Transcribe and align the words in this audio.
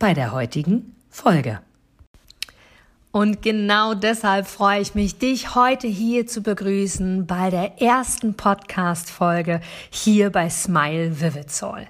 bei 0.00 0.14
der 0.14 0.32
heutigen 0.32 0.96
Folge. 1.10 1.60
Und 3.12 3.42
genau 3.42 3.94
deshalb 3.94 4.46
freue 4.46 4.80
ich 4.80 4.94
mich, 4.94 5.18
dich 5.18 5.54
heute 5.54 5.86
hier 5.86 6.26
zu 6.26 6.42
begrüßen 6.42 7.26
bei 7.26 7.50
der 7.50 7.82
ersten 7.82 8.34
Podcast-Folge 8.34 9.60
hier 9.90 10.30
bei 10.30 10.48
Smile 10.48 11.20
Vivid 11.20 11.50
Soul. 11.50 11.86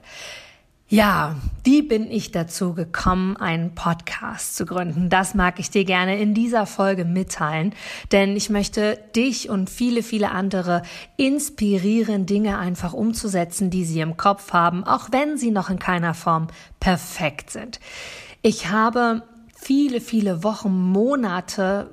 Ja, 0.92 1.36
wie 1.62 1.82
bin 1.82 2.10
ich 2.10 2.32
dazu 2.32 2.74
gekommen, 2.74 3.36
einen 3.36 3.76
Podcast 3.76 4.56
zu 4.56 4.66
gründen? 4.66 5.08
Das 5.08 5.36
mag 5.36 5.60
ich 5.60 5.70
dir 5.70 5.84
gerne 5.84 6.20
in 6.20 6.34
dieser 6.34 6.66
Folge 6.66 7.04
mitteilen, 7.04 7.74
denn 8.10 8.34
ich 8.34 8.50
möchte 8.50 8.98
dich 9.14 9.48
und 9.48 9.70
viele, 9.70 10.02
viele 10.02 10.32
andere 10.32 10.82
inspirieren, 11.16 12.26
Dinge 12.26 12.58
einfach 12.58 12.92
umzusetzen, 12.92 13.70
die 13.70 13.84
sie 13.84 14.00
im 14.00 14.16
Kopf 14.16 14.52
haben, 14.52 14.82
auch 14.82 15.12
wenn 15.12 15.38
sie 15.38 15.52
noch 15.52 15.70
in 15.70 15.78
keiner 15.78 16.12
Form 16.12 16.48
perfekt 16.80 17.50
sind. 17.50 17.78
Ich 18.42 18.68
habe 18.68 19.22
viele, 19.54 20.00
viele 20.00 20.42
Wochen, 20.42 20.72
Monate 20.72 21.88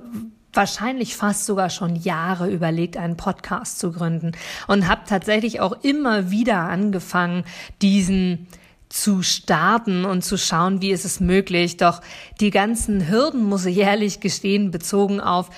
wahrscheinlich 0.52 1.14
fast 1.14 1.46
sogar 1.46 1.70
schon 1.70 1.94
Jahre 1.94 2.50
überlegt, 2.50 2.96
einen 2.96 3.16
Podcast 3.16 3.78
zu 3.78 3.92
gründen 3.92 4.32
und 4.66 4.88
habe 4.88 5.02
tatsächlich 5.06 5.60
auch 5.60 5.84
immer 5.84 6.32
wieder 6.32 6.62
angefangen, 6.62 7.44
diesen 7.80 8.48
zu 8.88 9.22
starten 9.22 10.04
und 10.04 10.22
zu 10.24 10.38
schauen, 10.38 10.80
wie 10.80 10.90
ist 10.90 11.04
es 11.04 11.20
möglich. 11.20 11.76
Doch 11.76 12.00
die 12.40 12.50
ganzen 12.50 13.08
Hürden, 13.08 13.44
muss 13.44 13.66
ich 13.66 13.78
ehrlich 13.78 14.20
gestehen, 14.20 14.70
bezogen 14.70 15.20
auf 15.20 15.50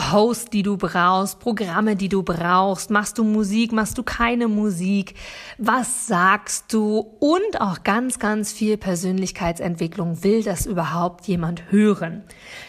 Host, 0.00 0.54
die 0.54 0.62
du 0.62 0.78
brauchst, 0.78 1.38
Programme, 1.38 1.96
die 1.96 2.08
du 2.08 2.22
brauchst, 2.22 2.90
machst 2.90 3.18
du 3.18 3.24
Musik, 3.24 3.72
machst 3.72 3.98
du 3.98 4.02
keine 4.02 4.48
Musik, 4.48 5.14
was 5.58 6.06
sagst 6.06 6.72
du 6.72 6.98
und 7.20 7.60
auch 7.60 7.82
ganz, 7.82 8.18
ganz 8.18 8.52
viel 8.54 8.78
Persönlichkeitsentwicklung. 8.78 10.24
Will 10.24 10.42
das 10.42 10.64
überhaupt 10.64 11.28
jemand 11.28 11.70
hören? 11.70 12.22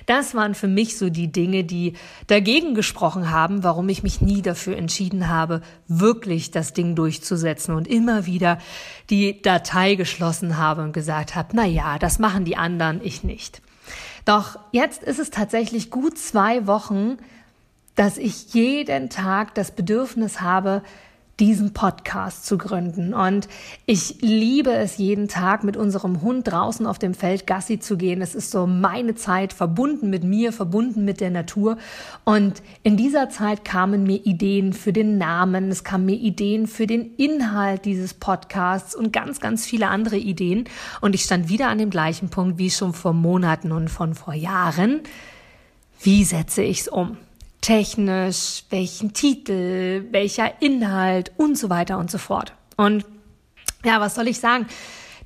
Das 0.05 0.35
waren 0.35 0.53
für 0.53 0.67
mich 0.67 0.97
so 0.97 1.09
die 1.09 1.31
Dinge, 1.31 1.63
die 1.63 1.93
dagegen 2.27 2.75
gesprochen 2.75 3.31
haben, 3.31 3.63
warum 3.63 3.87
ich 3.87 4.03
mich 4.03 4.19
nie 4.19 4.41
dafür 4.41 4.75
entschieden 4.75 5.29
habe, 5.29 5.61
wirklich 5.87 6.51
das 6.51 6.73
Ding 6.73 6.93
durchzusetzen 6.93 7.73
und 7.73 7.87
immer 7.87 8.25
wieder 8.25 8.57
die 9.09 9.41
Datei 9.41 9.95
geschlossen 9.95 10.57
habe 10.57 10.83
und 10.83 10.91
gesagt 10.91 11.35
habe, 11.35 11.49
na 11.53 11.65
ja, 11.65 11.97
das 11.99 12.19
machen 12.19 12.43
die 12.43 12.57
anderen, 12.57 12.99
ich 13.01 13.23
nicht. 13.23 13.61
Doch 14.25 14.57
jetzt 14.71 15.03
ist 15.03 15.19
es 15.19 15.29
tatsächlich 15.29 15.89
gut 15.89 16.17
zwei 16.17 16.65
Wochen, 16.67 17.17
dass 17.95 18.17
ich 18.17 18.53
jeden 18.53 19.09
Tag 19.09 19.53
das 19.55 19.71
Bedürfnis 19.71 20.41
habe, 20.41 20.81
diesen 21.39 21.73
Podcast 21.73 22.45
zu 22.45 22.57
gründen. 22.57 23.13
Und 23.13 23.47
ich 23.85 24.21
liebe 24.21 24.71
es 24.71 24.97
jeden 24.97 25.27
Tag 25.27 25.63
mit 25.63 25.75
unserem 25.75 26.21
Hund 26.21 26.47
draußen 26.47 26.85
auf 26.85 26.99
dem 26.99 27.15
Feld 27.15 27.47
Gassi 27.47 27.79
zu 27.79 27.97
gehen. 27.97 28.21
Es 28.21 28.35
ist 28.35 28.51
so 28.51 28.67
meine 28.67 29.15
Zeit 29.15 29.51
verbunden 29.51 30.09
mit 30.09 30.23
mir, 30.23 30.53
verbunden 30.53 31.05
mit 31.05 31.21
der 31.21 31.31
Natur. 31.31 31.77
Und 32.23 32.61
in 32.83 32.97
dieser 32.97 33.29
Zeit 33.29 33.65
kamen 33.65 34.03
mir 34.03 34.25
Ideen 34.25 34.73
für 34.73 34.93
den 34.93 35.17
Namen, 35.17 35.71
es 35.71 35.83
kamen 35.83 36.05
mir 36.05 36.15
Ideen 36.17 36.67
für 36.67 36.85
den 36.85 37.15
Inhalt 37.15 37.85
dieses 37.85 38.13
Podcasts 38.13 38.95
und 38.95 39.11
ganz, 39.11 39.39
ganz 39.39 39.65
viele 39.65 39.87
andere 39.87 40.17
Ideen. 40.17 40.65
Und 41.01 41.15
ich 41.15 41.23
stand 41.23 41.49
wieder 41.49 41.69
an 41.69 41.79
dem 41.79 41.89
gleichen 41.89 42.29
Punkt 42.29 42.59
wie 42.59 42.69
schon 42.69 42.93
vor 42.93 43.13
Monaten 43.13 43.71
und 43.71 43.89
von 43.89 44.13
vor 44.13 44.35
Jahren. 44.35 45.01
Wie 45.99 46.23
setze 46.25 46.61
ich 46.61 46.81
es 46.81 46.87
um? 46.87 47.17
Technisch, 47.63 48.65
welchen 48.69 49.13
Titel, 49.13 50.05
welcher 50.11 50.61
Inhalt 50.61 51.31
und 51.37 51.57
so 51.57 51.69
weiter 51.69 51.97
und 51.97 52.11
so 52.11 52.17
fort. 52.17 52.53
Und 52.75 53.05
ja, 53.85 53.99
was 54.01 54.15
soll 54.15 54.27
ich 54.27 54.39
sagen? 54.39 54.67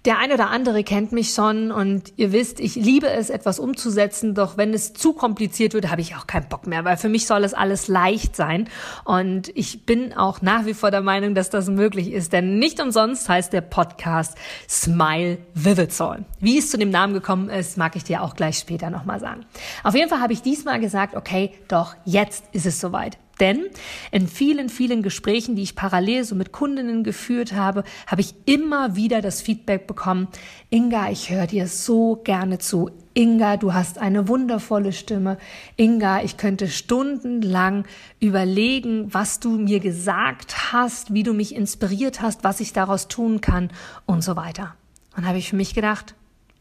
Der 0.08 0.20
eine 0.20 0.36
oder 0.36 0.50
andere 0.52 0.86
kennt 0.86 1.12
mich 1.12 1.34
schon 1.34 1.70
und 1.70 2.14
ihr 2.16 2.32
wisst, 2.32 2.62
ich 2.62 2.76
liebe 2.76 3.10
es, 3.10 3.30
etwas 3.30 3.60
umzusetzen, 3.60 4.36
doch 4.36 4.56
wenn 4.56 4.74
es 4.74 4.94
zu 4.94 5.12
kompliziert 5.12 5.74
wird, 5.74 5.92
habe 5.92 6.00
ich 6.00 6.16
auch 6.16 6.28
keinen 6.28 6.48
Bock 6.48 6.66
mehr, 6.66 6.86
weil 6.86 6.96
für 6.96 7.10
mich 7.10 7.28
soll 7.28 7.44
es 7.44 7.54
alles 7.54 7.90
leicht 7.90 8.34
sein. 8.34 8.70
Und 9.04 9.52
ich 9.54 9.86
bin 9.86 10.14
auch 10.14 10.42
nach 10.42 10.66
wie 10.66 10.74
vor 10.74 10.92
der 10.92 11.02
Meinung, 11.02 11.36
dass 11.36 11.50
das 11.50 11.68
möglich 11.68 12.14
ist, 12.14 12.32
denn 12.32 12.58
nicht 12.58 12.82
umsonst 12.82 13.28
heißt 13.28 13.52
der 13.52 13.60
Podcast 13.60 14.38
Smile 14.70 15.40
Vivid 15.54 15.92
Soul. 15.92 16.24
Wie 16.40 16.58
es 16.58 16.72
zu 16.72 16.78
dem 16.78 16.90
Namen 16.90 17.14
gekommen 17.14 17.50
ist, 17.50 17.78
mag 17.78 17.98
ich 17.98 18.06
dir 18.06 18.24
auch 18.24 18.34
gleich 18.34 18.60
später 18.60 18.90
nochmal 18.90 19.20
sagen. 19.20 19.46
Auf 19.84 19.94
jeden 19.94 20.08
Fall 20.08 20.22
habe 20.22 20.32
ich 20.32 20.42
diesmal 20.42 20.80
gesagt, 20.80 21.18
okay, 21.18 21.52
doch, 21.68 21.98
jetzt 22.06 22.46
ist 22.54 22.66
es 22.66 22.80
soweit. 22.80 23.18
Denn 23.40 23.66
in 24.12 24.28
vielen, 24.28 24.70
vielen 24.70 25.04
Gesprächen, 25.04 25.56
die 25.56 25.64
ich 25.64 25.76
parallel 25.76 26.24
so 26.24 26.36
mit 26.36 26.52
Kundinnen 26.52 27.04
geführt 27.04 27.54
habe, 27.54 27.84
habe 28.08 28.22
ich 28.22 28.34
immer 28.46 28.96
wieder 28.96 29.22
das 29.22 29.42
Feedback 29.42 29.88
bekommen, 29.88 30.28
Inga, 30.70 31.12
ich 31.12 31.30
höre 31.30 31.48
dir 31.48 31.68
so 31.68 32.20
gerne 32.24 32.58
zu. 32.60 32.90
Inga, 33.14 33.58
du 33.58 33.74
hast 33.74 33.98
eine 33.98 34.28
wundervolle 34.28 34.92
Stimme. 34.92 35.38
Inga, 35.76 36.24
ich 36.24 36.38
könnte 36.38 36.68
stundenlang 36.68 37.86
überlegen, 38.20 39.14
was 39.14 39.40
du 39.40 39.58
mir 39.58 39.80
gesagt 39.80 40.74
hast, 40.74 41.14
wie 41.14 41.24
du 41.24 41.34
mich 41.34 41.56
inspiriert 41.56 42.22
hast, 42.22 42.44
was 42.44 42.60
ich 42.60 42.74
daraus 42.74 43.08
tun 43.08 43.42
kann 43.42 43.70
und 44.06 44.24
so 44.24 44.36
weiter. 44.36 44.76
Und 45.16 45.28
habe 45.28 45.38
ich 45.38 45.50
für 45.50 45.56
mich 45.56 45.74
gedacht, 45.74 46.16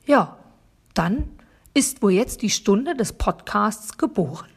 ja, 0.07 0.37
dann 0.95 1.25
ist 1.75 2.03
wohl 2.03 2.13
jetzt 2.13 2.41
die 2.41 2.49
Stunde 2.49 2.95
des 2.95 3.13
Podcasts 3.13 3.99
geboren. 3.99 4.49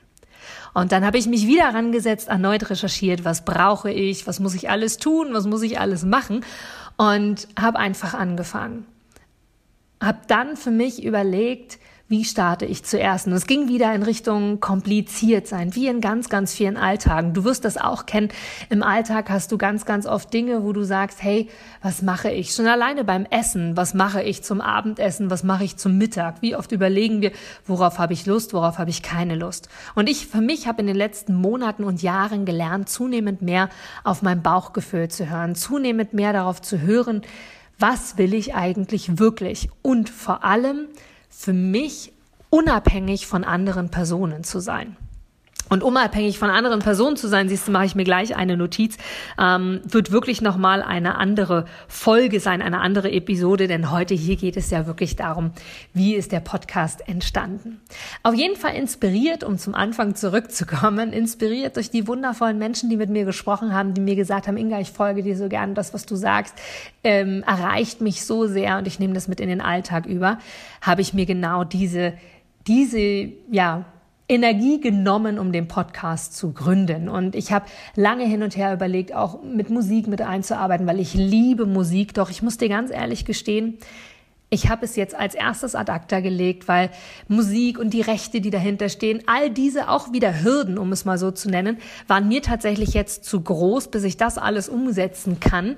Und 0.74 0.92
dann 0.92 1.06
habe 1.06 1.18
ich 1.18 1.28
mich 1.28 1.48
wieder 1.48 1.74
rangesetzt, 1.74 2.28
erneut 2.28 2.70
recherchiert, 2.70 3.26
was 3.26 3.46
brauche 3.46 3.92
ich, 3.92 4.28
was 4.28 4.40
muss 4.40 4.54
ich 4.54 4.70
alles 4.70 4.98
tun, 4.98 5.30
was 5.32 5.46
muss 5.46 5.62
ich 5.62 5.80
alles 5.80 6.04
machen 6.04 6.46
und 6.98 7.48
habe 7.60 7.80
einfach 7.80 8.14
angefangen. 8.14 8.86
Habe 10.02 10.20
dann 10.28 10.58
für 10.58 10.72
mich 10.72 11.04
überlegt, 11.04 11.80
wie 12.10 12.26
starte 12.26 12.66
ich 12.66 12.84
zuerst? 12.84 13.28
Und 13.28 13.34
es 13.34 13.46
ging 13.46 13.68
wieder 13.68 13.94
in 13.94 14.02
Richtung 14.02 14.60
kompliziert 14.60 15.46
sein, 15.48 15.76
wie 15.76 15.88
in 15.88 16.02
ganz, 16.02 16.28
ganz 16.28 16.56
vielen 16.56 16.76
Alltagen. 16.76 17.36
Du 17.36 17.44
wirst 17.44 17.66
das 17.66 17.78
auch 17.78 18.08
kennen. 18.08 18.30
Im 18.72 18.82
Alltag 18.82 19.30
hast 19.30 19.52
du 19.52 19.60
ganz, 19.60 19.86
ganz 19.86 20.08
oft 20.08 20.34
Dinge, 20.34 20.64
wo 20.64 20.74
du 20.74 20.84
sagst, 20.84 21.22
hey, 21.22 21.50
was 21.84 22.02
mache 22.02 22.32
ich? 22.32 22.56
Schon 22.56 22.66
alleine 22.66 23.04
beim 23.04 23.26
Essen, 23.30 23.78
was 23.78 23.94
mache 23.94 24.24
ich 24.24 24.42
zum 24.42 24.60
Abendessen, 24.60 25.30
was 25.30 25.44
mache 25.44 25.64
ich 25.64 25.78
zum 25.78 26.00
Mittag? 26.00 26.42
Wie 26.42 26.56
oft 26.56 26.72
überlegen 26.72 27.22
wir, 27.22 27.32
worauf 27.68 28.00
habe 28.00 28.14
ich 28.14 28.26
Lust, 28.26 28.54
worauf 28.54 28.80
habe 28.80 28.90
ich 28.90 29.04
keine 29.04 29.36
Lust? 29.36 29.70
Und 29.94 30.10
ich 30.10 30.26
für 30.26 30.42
mich 30.42 30.68
habe 30.68 30.82
in 30.82 30.88
den 30.88 30.96
letzten 30.96 31.36
Monaten 31.36 31.84
und 31.84 32.02
Jahren 32.02 32.44
gelernt, 32.44 32.90
zunehmend 32.90 33.44
mehr 33.44 33.70
auf 34.04 34.24
mein 34.24 34.42
Bauchgefühl 34.42 35.10
zu 35.10 35.30
hören, 35.30 35.54
zunehmend 35.54 36.16
mehr 36.16 36.34
darauf 36.34 36.60
zu 36.60 36.82
hören, 36.82 37.22
was 37.78 38.18
will 38.18 38.34
ich 38.34 38.56
eigentlich 38.56 39.20
wirklich? 39.20 39.70
Und 39.84 40.10
vor 40.10 40.44
allem, 40.44 40.88
für 41.30 41.54
mich 41.54 42.12
unabhängig 42.50 43.28
von 43.28 43.44
anderen 43.44 43.90
Personen 43.90 44.44
zu 44.44 44.60
sein. 44.60 44.98
Und 45.70 45.84
unabhängig 45.84 46.40
von 46.40 46.50
anderen 46.50 46.80
Personen 46.80 47.16
zu 47.16 47.28
sein, 47.28 47.48
siehst 47.48 47.68
du, 47.68 47.72
mache 47.72 47.86
ich 47.86 47.96
mir 47.96 48.04
gleich 48.04 48.36
eine 48.36 48.58
Notiz, 48.58 48.98
ähm, 49.40 49.82
wird 49.86 50.12
wirklich 50.12 50.42
nochmal 50.42 50.82
eine 50.82 51.16
andere 51.16 51.66
Folge 51.88 52.40
sein, 52.40 52.62
eine 52.62 52.82
andere 52.82 53.12
Episode, 53.12 53.68
denn 53.68 53.92
heute 53.92 54.16
hier 54.16 54.36
geht 54.36 54.58
es 54.58 54.72
ja 54.72 54.88
wirklich 54.88 55.16
darum, 55.16 55.52
wie 55.94 56.16
ist 56.16 56.32
der 56.32 56.40
Podcast 56.40 57.08
entstanden. 57.08 57.80
Auf 58.24 58.34
jeden 58.34 58.56
Fall 58.56 58.76
inspiriert, 58.76 59.44
um 59.44 59.58
zum 59.58 59.76
Anfang 59.76 60.16
zurückzukommen, 60.16 61.14
inspiriert 61.14 61.76
durch 61.76 61.92
die 61.92 62.08
wundervollen 62.08 62.58
Menschen, 62.58 62.90
die 62.90 62.98
mit 62.98 63.10
mir 63.10 63.26
gesprochen 63.26 63.74
haben, 63.74 63.94
die 63.94 64.02
mir 64.02 64.16
gesagt 64.16 64.48
haben, 64.48 64.58
Inga, 64.58 64.80
ich 64.80 64.92
folge 64.92 65.22
dir 65.22 65.38
so 65.38 65.50
gern, 65.50 65.76
das, 65.76 65.94
was 65.94 66.06
du 66.06 66.16
sagst, 66.16 66.56
ähm, 67.04 67.44
erreicht 67.44 68.02
mich 68.02 68.26
so 68.26 68.48
sehr 68.48 68.80
und 68.80 68.88
ich 68.88 69.00
nehme 69.00 69.14
das 69.14 69.28
mit 69.28 69.40
in 69.40 69.50
den 69.50 69.62
Alltag 69.62 70.08
über, 70.08 70.40
habe 70.82 71.02
ich 71.02 71.14
mir 71.14 71.26
genau 71.26 71.64
diese, 71.64 72.14
diese, 72.66 73.32
ja, 73.52 73.86
Energie 74.30 74.80
genommen, 74.80 75.40
um 75.40 75.52
den 75.52 75.68
Podcast 75.68 76.38
zu 76.38 76.54
gründen. 76.54 77.10
Und 77.10 77.36
ich 77.36 77.52
habe 77.52 77.66
lange 77.96 78.26
hin 78.26 78.44
und 78.44 78.56
her 78.56 78.74
überlegt, 78.74 79.14
auch 79.14 79.44
mit 79.44 79.70
Musik 79.72 80.08
mit 80.08 80.22
einzuarbeiten, 80.22 80.88
weil 80.88 81.00
ich 81.00 81.16
liebe 81.16 81.66
Musik. 81.66 82.14
Doch 82.14 82.30
ich 82.30 82.44
muss 82.44 82.58
dir 82.58 82.70
ganz 82.70 82.92
ehrlich 82.92 83.26
gestehen, 83.26 83.80
ich 84.52 84.68
habe 84.68 84.86
es 84.86 84.96
jetzt 84.96 85.14
als 85.14 85.36
erstes 85.36 85.76
ad 85.76 85.92
acta 85.92 86.22
gelegt, 86.22 86.68
weil 86.68 86.90
Musik 87.28 87.78
und 87.78 87.92
die 87.92 88.02
Rechte, 88.02 88.42
die 88.42 88.50
dahinter 88.50 88.90
stehen, 88.90 89.22
all 89.28 89.52
diese 89.52 89.90
auch 89.90 90.12
wieder 90.12 90.44
Hürden, 90.44 90.80
um 90.80 90.92
es 90.92 91.06
mal 91.06 91.20
so 91.20 91.30
zu 91.30 91.50
nennen, 91.50 91.78
waren 92.08 92.28
mir 92.28 92.42
tatsächlich 92.42 92.96
jetzt 92.96 93.26
zu 93.26 93.42
groß, 93.42 93.90
bis 93.90 94.04
ich 94.04 94.18
das 94.18 94.40
alles 94.40 94.68
umsetzen 94.68 95.40
kann 95.40 95.76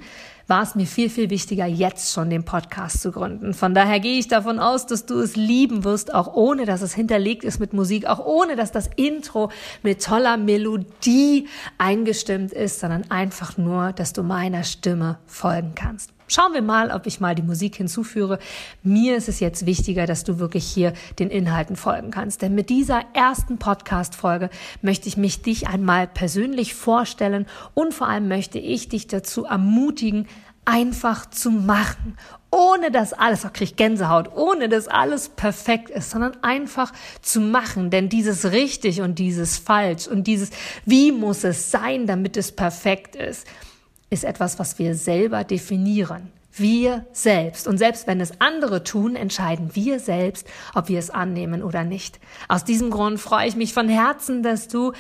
war 0.51 0.63
es 0.63 0.75
mir 0.75 0.85
viel, 0.85 1.09
viel 1.09 1.29
wichtiger, 1.29 1.65
jetzt 1.65 2.11
schon 2.11 2.29
den 2.29 2.43
Podcast 2.43 3.01
zu 3.01 3.13
gründen. 3.13 3.53
Von 3.53 3.73
daher 3.73 4.01
gehe 4.01 4.19
ich 4.19 4.27
davon 4.27 4.59
aus, 4.59 4.85
dass 4.85 5.05
du 5.05 5.17
es 5.21 5.37
lieben 5.37 5.85
wirst, 5.85 6.13
auch 6.13 6.33
ohne, 6.33 6.65
dass 6.65 6.81
es 6.81 6.93
hinterlegt 6.93 7.45
ist 7.45 7.61
mit 7.61 7.71
Musik, 7.71 8.05
auch 8.05 8.19
ohne, 8.19 8.57
dass 8.57 8.73
das 8.73 8.89
Intro 8.97 9.49
mit 9.81 10.03
toller 10.03 10.35
Melodie 10.35 11.47
eingestimmt 11.77 12.51
ist, 12.51 12.81
sondern 12.81 13.09
einfach 13.09 13.57
nur, 13.57 13.93
dass 13.93 14.11
du 14.11 14.23
meiner 14.23 14.65
Stimme 14.65 15.19
folgen 15.25 15.71
kannst. 15.73 16.11
Schauen 16.33 16.53
wir 16.53 16.61
mal, 16.61 16.91
ob 16.91 17.07
ich 17.07 17.19
mal 17.19 17.35
die 17.35 17.41
Musik 17.41 17.75
hinzuführe. 17.75 18.39
Mir 18.83 19.17
ist 19.17 19.27
es 19.27 19.41
jetzt 19.41 19.65
wichtiger, 19.65 20.05
dass 20.05 20.23
du 20.23 20.39
wirklich 20.39 20.63
hier 20.63 20.93
den 21.19 21.29
Inhalten 21.29 21.75
folgen 21.75 22.09
kannst. 22.09 22.41
Denn 22.41 22.55
mit 22.55 22.69
dieser 22.69 23.01
ersten 23.13 23.57
Podcast-Folge 23.57 24.49
möchte 24.81 25.09
ich 25.09 25.17
mich 25.17 25.41
dich 25.41 25.67
einmal 25.67 26.07
persönlich 26.07 26.73
vorstellen 26.73 27.47
und 27.73 27.93
vor 27.93 28.07
allem 28.07 28.29
möchte 28.29 28.59
ich 28.59 28.87
dich 28.87 29.07
dazu 29.07 29.43
ermutigen, 29.43 30.25
einfach 30.63 31.29
zu 31.29 31.51
machen, 31.51 32.15
ohne 32.49 32.91
dass 32.91 33.11
alles, 33.11 33.45
auch 33.45 33.51
krieg 33.51 33.75
Gänsehaut, 33.75 34.33
ohne 34.33 34.69
dass 34.69 34.87
alles 34.87 35.27
perfekt 35.27 35.89
ist, 35.89 36.11
sondern 36.11 36.41
einfach 36.43 36.93
zu 37.21 37.41
machen. 37.41 37.89
Denn 37.89 38.07
dieses 38.07 38.53
richtig 38.53 39.01
und 39.01 39.19
dieses 39.19 39.57
falsch 39.57 40.07
und 40.07 40.27
dieses 40.27 40.51
wie 40.85 41.11
muss 41.11 41.43
es 41.43 41.71
sein, 41.71 42.07
damit 42.07 42.37
es 42.37 42.53
perfekt 42.53 43.17
ist, 43.17 43.45
ist 44.11 44.25
etwas, 44.25 44.59
was 44.59 44.77
wir 44.77 44.93
selber 44.93 45.43
definieren. 45.43 46.31
Wir 46.53 47.05
selbst. 47.13 47.65
Und 47.65 47.77
selbst 47.77 48.07
wenn 48.07 48.19
es 48.19 48.39
andere 48.41 48.83
tun, 48.83 49.15
entscheiden 49.15 49.73
wir 49.73 50.01
selbst, 50.01 50.45
ob 50.75 50.89
wir 50.89 50.99
es 50.99 51.09
annehmen 51.09 51.63
oder 51.63 51.85
nicht. 51.85 52.19
Aus 52.49 52.65
diesem 52.65 52.91
Grund 52.91 53.21
freue 53.21 53.47
ich 53.47 53.55
mich 53.55 53.73
von 53.73 53.87
Herzen, 53.87 54.43
dass 54.43 54.67
du 54.67 54.91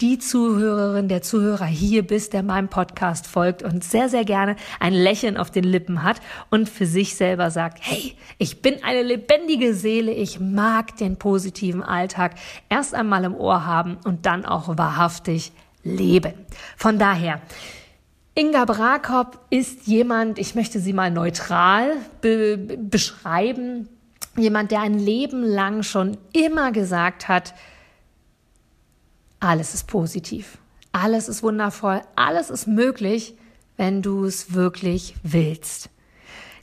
die 0.00 0.18
Zuhörerin, 0.18 1.08
der 1.08 1.22
Zuhörer 1.22 1.66
hier 1.66 2.06
bist, 2.06 2.32
der 2.32 2.42
meinem 2.42 2.68
Podcast 2.68 3.26
folgt 3.26 3.62
und 3.62 3.82
sehr, 3.82 4.08
sehr 4.08 4.24
gerne 4.24 4.56
ein 4.80 4.92
Lächeln 4.92 5.36
auf 5.36 5.50
den 5.50 5.64
Lippen 5.64 6.02
hat 6.02 6.20
und 6.50 6.68
für 6.68 6.86
sich 6.86 7.16
selber 7.16 7.50
sagt, 7.50 7.78
hey, 7.82 8.14
ich 8.38 8.62
bin 8.62 8.82
eine 8.84 9.02
lebendige 9.02 9.74
Seele, 9.74 10.12
ich 10.12 10.38
mag 10.38 10.96
den 10.96 11.16
positiven 11.16 11.82
Alltag 11.82 12.34
erst 12.68 12.94
einmal 12.94 13.24
im 13.24 13.34
Ohr 13.34 13.66
haben 13.66 13.98
und 14.04 14.26
dann 14.26 14.44
auch 14.44 14.78
wahrhaftig 14.78 15.52
leben. 15.82 16.34
Von 16.76 16.98
daher, 16.98 17.40
Inga 18.38 18.66
Brakop 18.66 19.40
ist 19.50 19.88
jemand, 19.88 20.38
ich 20.38 20.54
möchte 20.54 20.78
sie 20.78 20.92
mal 20.92 21.10
neutral 21.10 21.96
be 22.20 22.56
beschreiben, 22.56 23.88
jemand, 24.36 24.70
der 24.70 24.80
ein 24.80 24.96
Leben 24.96 25.42
lang 25.42 25.82
schon 25.82 26.16
immer 26.32 26.70
gesagt 26.70 27.26
hat, 27.26 27.52
alles 29.40 29.74
ist 29.74 29.88
positiv, 29.88 30.58
alles 30.92 31.28
ist 31.28 31.42
wundervoll, 31.42 32.00
alles 32.14 32.50
ist 32.50 32.68
möglich, 32.68 33.34
wenn 33.76 34.02
du 34.02 34.24
es 34.24 34.54
wirklich 34.54 35.16
willst. 35.24 35.90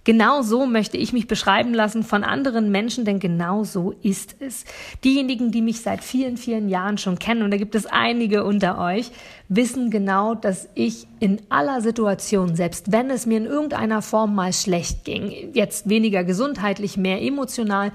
Genau 0.06 0.44
so 0.44 0.68
möchte 0.68 0.98
ich 0.98 1.13
mich 1.13 1.28
beschreiben 1.28 1.74
lassen 1.74 2.04
von 2.04 2.24
anderen 2.24 2.72
Menschen, 2.72 3.06
denn 3.06 3.19
genau 3.19 3.63
so 3.63 3.96
ist 4.04 4.36
es. 4.40 4.63
Diejenigen, 5.04 5.52
die 5.52 5.63
mich 5.63 5.81
seit 5.81 6.04
vielen, 6.04 6.38
vielen 6.38 6.69
Jahren 6.69 7.00
schon 7.00 7.18
kennen, 7.18 7.42
und 7.42 7.50
da 7.52 7.57
gibt 7.57 7.74
es 7.74 7.88
einige 7.88 8.44
unter 8.44 8.78
euch, 8.78 9.12
wissen 9.50 9.90
genau, 9.90 10.36
dass 10.36 10.69
ich 10.75 11.07
in 11.19 11.42
aller 11.50 11.81
Situation, 11.81 12.56
selbst 12.56 12.92
wenn 12.92 13.10
es 13.10 13.25
mir 13.25 13.38
in 13.38 13.46
irgendeiner 13.46 14.04
Form 14.04 14.36
mal 14.36 14.54
schlecht 14.54 15.06
ging, 15.06 15.34
jetzt 15.54 15.90
weniger 15.90 16.24
gesundheitlich, 16.24 16.98
mehr 16.98 17.22
emotional, 17.22 17.92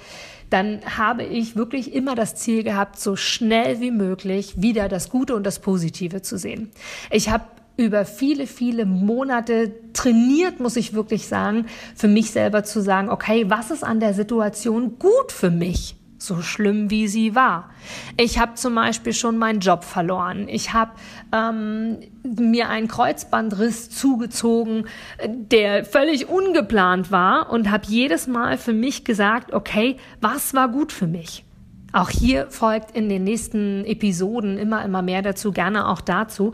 dann 0.50 0.80
habe 0.98 1.22
ich 1.22 1.54
wirklich 1.54 1.94
immer 1.94 2.16
das 2.16 2.34
Ziel 2.34 2.64
gehabt, 2.64 2.98
so 2.98 3.14
schnell 3.14 3.80
wie 3.80 3.92
möglich 3.92 4.54
wieder 4.56 4.88
das 4.88 5.08
Gute 5.08 5.36
und 5.36 5.44
das 5.44 5.60
Positive 5.60 6.22
zu 6.22 6.38
sehen. 6.38 6.72
Ich 7.12 7.30
habe 7.30 7.44
über 7.80 8.04
viele, 8.04 8.46
viele 8.46 8.84
Monate 8.84 9.72
trainiert, 9.92 10.60
muss 10.60 10.76
ich 10.76 10.92
wirklich 10.92 11.26
sagen, 11.26 11.66
für 11.96 12.08
mich 12.08 12.30
selber 12.30 12.62
zu 12.62 12.82
sagen, 12.82 13.08
okay, 13.08 13.46
was 13.48 13.70
ist 13.70 13.82
an 13.82 14.00
der 14.00 14.14
Situation 14.14 14.98
gut 14.98 15.32
für 15.32 15.50
mich? 15.50 15.96
so 16.22 16.42
schlimm 16.42 16.90
wie 16.90 17.08
sie 17.08 17.34
war. 17.34 17.70
Ich 18.18 18.38
habe 18.38 18.54
zum 18.54 18.74
Beispiel 18.74 19.14
schon 19.14 19.38
meinen 19.38 19.60
Job 19.60 19.84
verloren. 19.84 20.48
Ich 20.48 20.74
habe 20.74 20.92
ähm, 21.32 21.98
mir 22.22 22.68
einen 22.68 22.88
Kreuzbandriss 22.88 23.90
zugezogen, 23.90 24.84
der 25.26 25.84
völlig 25.84 26.28
ungeplant 26.28 27.10
war 27.10 27.50
und 27.50 27.70
habe 27.70 27.86
jedes 27.86 28.26
Mal 28.26 28.58
für 28.58 28.74
mich 28.74 29.04
gesagt, 29.04 29.54
okay, 29.54 29.96
was 30.20 30.52
war 30.52 30.68
gut 30.68 30.92
für 30.92 31.06
mich? 31.06 31.44
Auch 31.92 32.10
hier 32.10 32.48
folgt 32.50 32.94
in 32.94 33.08
den 33.08 33.24
nächsten 33.24 33.84
Episoden 33.84 34.58
immer, 34.58 34.84
immer 34.84 35.02
mehr 35.02 35.22
dazu, 35.22 35.52
gerne 35.52 35.88
auch 35.88 36.02
dazu 36.02 36.52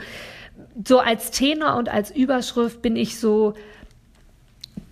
so 0.84 0.98
als 0.98 1.30
Tenor 1.30 1.76
und 1.76 1.88
als 1.88 2.10
Überschrift 2.10 2.82
bin 2.82 2.96
ich 2.96 3.18
so 3.18 3.54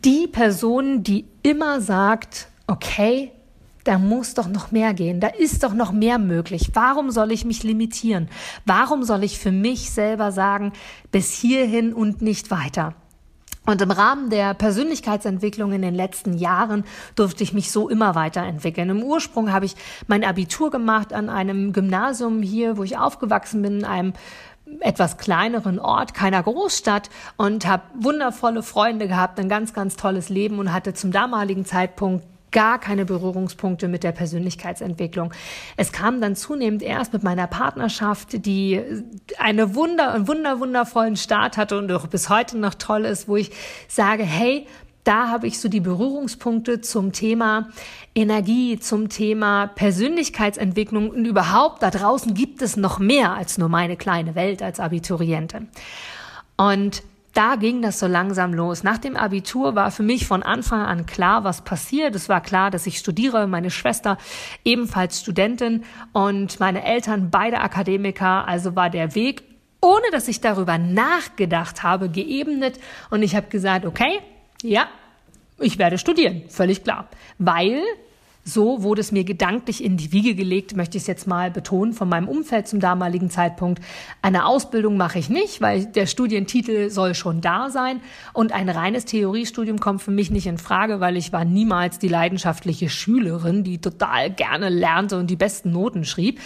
die 0.05 0.27
Person, 0.27 1.03
die 1.03 1.27
immer 1.43 1.81
sagt, 1.81 2.49
okay, 2.67 3.33
da 3.85 3.99
muss 3.99 4.33
doch 4.33 4.49
noch 4.49 4.71
mehr 4.71 4.95
gehen, 4.95 5.21
da 5.21 5.29
ist 5.29 5.63
doch 5.63 5.75
noch 5.75 5.93
mehr 5.93 6.19
möglich. 6.19 6.71
Warum 6.73 7.11
soll 7.11 7.33
ich 7.33 7.45
mich 7.45 7.63
limitieren? 7.63 8.29
Warum 8.65 9.03
soll 9.03 9.25
ich 9.25 9.39
für 9.39 9.53
mich 9.53 9.91
selber 9.91 10.33
sagen, 10.33 10.73
bis 11.13 11.33
hierhin 11.33 11.93
und 11.93 12.23
nicht 12.23 12.51
weiter? 12.51 12.95
Und 13.67 13.81
im 13.81 13.91
Rahmen 13.91 14.29
der 14.29 14.53
Persönlichkeitsentwicklung 14.53 15.73
in 15.73 15.81
den 15.81 15.95
letzten 15.95 16.37
Jahren 16.37 16.85
durfte 17.15 17.43
ich 17.43 17.55
mich 17.55 17.71
so 17.71 17.89
immer 17.89 18.15
weiterentwickeln. 18.15 18.91
Im 18.91 19.03
Ursprung 19.03 19.53
habe 19.53 19.65
ich 19.65 19.75
mein 20.07 20.23
Abitur 20.23 20.71
gemacht 20.71 21.15
an 21.15 21.31
einem 21.31 21.73
Gymnasium 21.73 22.43
hier, 22.43 22.77
wo 22.77 22.85
ich 22.85 22.99
aufgewachsen 22.99 23.63
bin, 23.63 23.79
in 23.79 23.85
einem 23.87 24.13
etwas 24.81 25.19
kleineren 25.19 25.79
Ort, 25.79 26.15
keiner 26.15 26.43
Großstadt 26.43 27.11
und 27.37 27.67
habe 27.67 27.85
wundervolle 27.95 28.63
Freunde 28.63 29.09
gehabt, 29.09 29.39
ein 29.39 29.49
ganz, 29.49 29.73
ganz 29.73 29.97
tolles 29.97 30.29
Leben 30.29 30.59
und 30.59 30.73
hatte 30.73 30.95
zum 30.95 31.13
damaligen 31.13 31.65
Zeitpunkt 31.65 32.25
gar 32.55 32.79
keine 32.79 33.05
Berührungspunkte 33.05 33.89
mit 33.89 34.05
der 34.05 34.13
Persönlichkeitsentwicklung. 34.13 35.35
Es 35.77 35.91
kam 35.91 36.21
dann 36.21 36.37
zunehmend 36.37 36.83
erst 36.83 37.13
mit 37.13 37.25
meiner 37.25 37.49
Partnerschaft, 37.49 38.47
die 38.47 38.81
eine 39.39 39.75
wunder, 39.75 40.13
einen 40.13 40.29
wunder, 40.29 40.61
wundervollen 40.61 41.17
Start 41.17 41.57
hatte 41.57 41.77
und 41.77 41.91
auch 41.91 42.07
bis 42.07 42.31
heute 42.31 42.57
noch 42.57 42.75
toll 42.75 43.07
ist, 43.07 43.27
wo 43.27 43.37
ich 43.37 43.51
sage, 43.89 44.23
hey, 44.23 44.69
da 45.05 45.29
habe 45.29 45.47
ich 45.47 45.61
so 45.61 45.69
die 45.69 45.81
Berührungspunkte 45.81 46.81
zum 46.81 47.13
Thema 47.13 47.69
Energie, 48.15 48.79
zum 48.79 49.11
Thema 49.11 49.67
Persönlichkeitsentwicklung 49.67 51.11
und 51.11 51.27
überhaupt 51.27 51.83
da 51.83 51.91
draußen 51.91 52.35
gibt 52.35 52.63
es 52.63 52.77
noch 52.77 52.99
mehr 52.99 53.35
als 53.35 53.59
nur 53.59 53.69
meine 53.69 53.97
kleine 53.97 54.35
Welt 54.35 54.63
als 54.63 54.81
Abiturientin. 54.81 55.69
Und 56.57 57.03
da 57.35 57.57
ging 57.57 57.83
das 57.83 57.99
so 57.99 58.07
langsam 58.07 58.55
los. 58.55 58.85
Nach 58.85 58.99
dem 58.99 59.17
Abitur 59.17 59.75
war 59.75 59.91
für 59.91 60.05
mich 60.05 60.27
von 60.27 60.43
Anfang 60.45 60.83
an 60.83 61.05
klar, 61.05 61.43
was 61.43 61.63
passiert. 61.63 62.15
Es 62.15 62.29
war 62.29 62.41
klar, 62.41 62.71
dass 62.71 62.87
ich 62.87 62.99
studiere, 62.99 63.49
meine 63.49 63.71
Schwester 63.71 64.19
ebenfalls 64.65 65.21
Studentin 65.21 65.85
und 66.13 66.61
meine 66.61 66.85
Eltern 66.85 67.31
beide 67.31 67.61
Akademiker. 67.61 68.47
Also 68.47 68.77
war 68.77 68.89
der 68.89 69.17
Weg, 69.17 69.43
ohne 69.81 70.07
dass 70.13 70.29
ich 70.29 70.41
darüber 70.41 70.79
nachgedacht 70.79 71.83
habe, 71.83 72.09
geebnet. 72.09 72.79
Und 73.11 73.25
ich 73.25 73.35
habe 73.35 73.49
gesagt, 73.49 73.85
okay, 73.85 74.21
ja, 74.63 74.89
ich 75.59 75.79
werde 75.79 75.99
studieren, 75.99 76.43
völlig 76.49 76.83
klar. 76.85 77.09
Weil 77.39 77.83
so 78.47 78.83
wurde 78.83 79.01
es 79.01 79.11
mir 79.11 79.25
gedanklich 79.25 79.83
in 79.83 79.97
die 79.97 80.13
Wiege 80.13 80.35
gelegt, 80.35 80.77
möchte 80.77 80.99
ich 80.99 81.05
es 81.05 81.07
jetzt 81.07 81.27
mal 81.27 81.51
betonen, 81.51 81.95
von 81.95 82.11
meinem 82.11 82.29
Umfeld 82.29 82.69
zum 82.69 82.79
damaligen 82.79 83.31
Zeitpunkt. 83.31 83.83
Eine 84.21 84.45
Ausbildung 84.45 84.99
mache 84.99 85.19
ich 85.19 85.31
nicht, 85.31 85.63
weil 85.63 85.87
der 85.87 86.07
Studientitel 86.07 86.91
soll 86.91 87.15
schon 87.15 87.41
da 87.41 87.71
sein. 87.71 88.01
Und 88.35 88.53
ein 88.53 88.69
reines 88.69 89.07
Theoriestudium 89.07 89.81
kommt 89.81 90.03
für 90.03 90.11
mich 90.11 90.31
nicht 90.31 90.47
in 90.47 90.59
Frage, 90.59 91.01
weil 91.01 91.17
ich 91.17 91.33
war 91.33 91.47
niemals 91.47 91.99
die 91.99 92.09
leidenschaftliche 92.09 92.91
Schülerin, 92.91 93.65
die 93.65 93.81
total 93.81 94.31
gerne 94.31 94.69
lernte 94.69 95.17
und 95.19 95.29
die 95.29 95.37
besten 95.37 95.73
Noten 95.73 96.05
schrieb. 96.05 96.39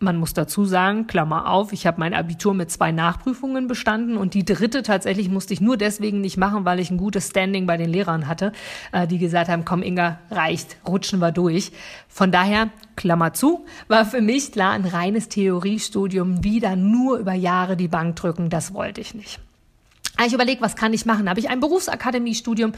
Man 0.00 0.16
muss 0.16 0.32
dazu 0.32 0.64
sagen, 0.64 1.08
Klammer 1.08 1.50
auf, 1.50 1.72
ich 1.72 1.84
habe 1.84 1.98
mein 1.98 2.14
Abitur 2.14 2.54
mit 2.54 2.70
zwei 2.70 2.92
Nachprüfungen 2.92 3.66
bestanden 3.66 4.16
und 4.16 4.34
die 4.34 4.44
dritte 4.44 4.82
tatsächlich 4.84 5.28
musste 5.28 5.52
ich 5.52 5.60
nur 5.60 5.76
deswegen 5.76 6.20
nicht 6.20 6.36
machen, 6.36 6.64
weil 6.64 6.78
ich 6.78 6.92
ein 6.92 6.98
gutes 6.98 7.28
Standing 7.30 7.66
bei 7.66 7.76
den 7.76 7.90
Lehrern 7.90 8.28
hatte, 8.28 8.52
äh, 8.92 9.08
die 9.08 9.18
gesagt 9.18 9.48
haben, 9.48 9.64
komm 9.64 9.82
Inga, 9.82 10.20
reicht, 10.30 10.76
rutschen 10.86 11.18
wir 11.18 11.32
durch. 11.32 11.72
Von 12.06 12.30
daher, 12.30 12.70
Klammer 12.94 13.32
zu, 13.32 13.64
war 13.88 14.04
für 14.04 14.20
mich 14.20 14.52
klar, 14.52 14.70
ein 14.70 14.84
reines 14.84 15.28
Theoriestudium 15.30 16.44
wieder 16.44 16.76
nur 16.76 17.18
über 17.18 17.32
Jahre 17.32 17.76
die 17.76 17.88
Bank 17.88 18.14
drücken, 18.14 18.50
das 18.50 18.74
wollte 18.74 19.00
ich 19.00 19.14
nicht. 19.14 19.40
Ah, 20.20 20.26
ich 20.26 20.32
überlege, 20.32 20.60
was 20.60 20.74
kann 20.74 20.92
ich 20.92 21.06
machen? 21.06 21.30
Habe 21.30 21.38
ich 21.38 21.48
ein 21.48 21.60
Berufsakademiestudium 21.60 22.72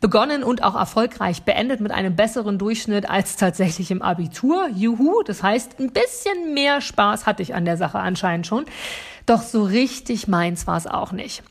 begonnen 0.00 0.42
und 0.42 0.64
auch 0.64 0.74
erfolgreich 0.74 1.42
beendet 1.42 1.80
mit 1.80 1.92
einem 1.92 2.16
besseren 2.16 2.56
Durchschnitt 2.58 3.10
als 3.10 3.36
tatsächlich 3.36 3.90
im 3.90 4.00
Abitur. 4.00 4.70
Juhu, 4.74 5.22
das 5.22 5.42
heißt, 5.42 5.78
ein 5.78 5.92
bisschen 5.92 6.54
mehr 6.54 6.80
Spaß 6.80 7.26
hatte 7.26 7.42
ich 7.42 7.54
an 7.54 7.66
der 7.66 7.76
Sache 7.76 7.98
anscheinend 7.98 8.46
schon. 8.46 8.64
Doch 9.26 9.42
so 9.42 9.64
richtig 9.64 10.28
meins 10.28 10.66
war 10.68 10.76
es 10.76 10.86
auch 10.86 11.10
nicht. 11.10 11.42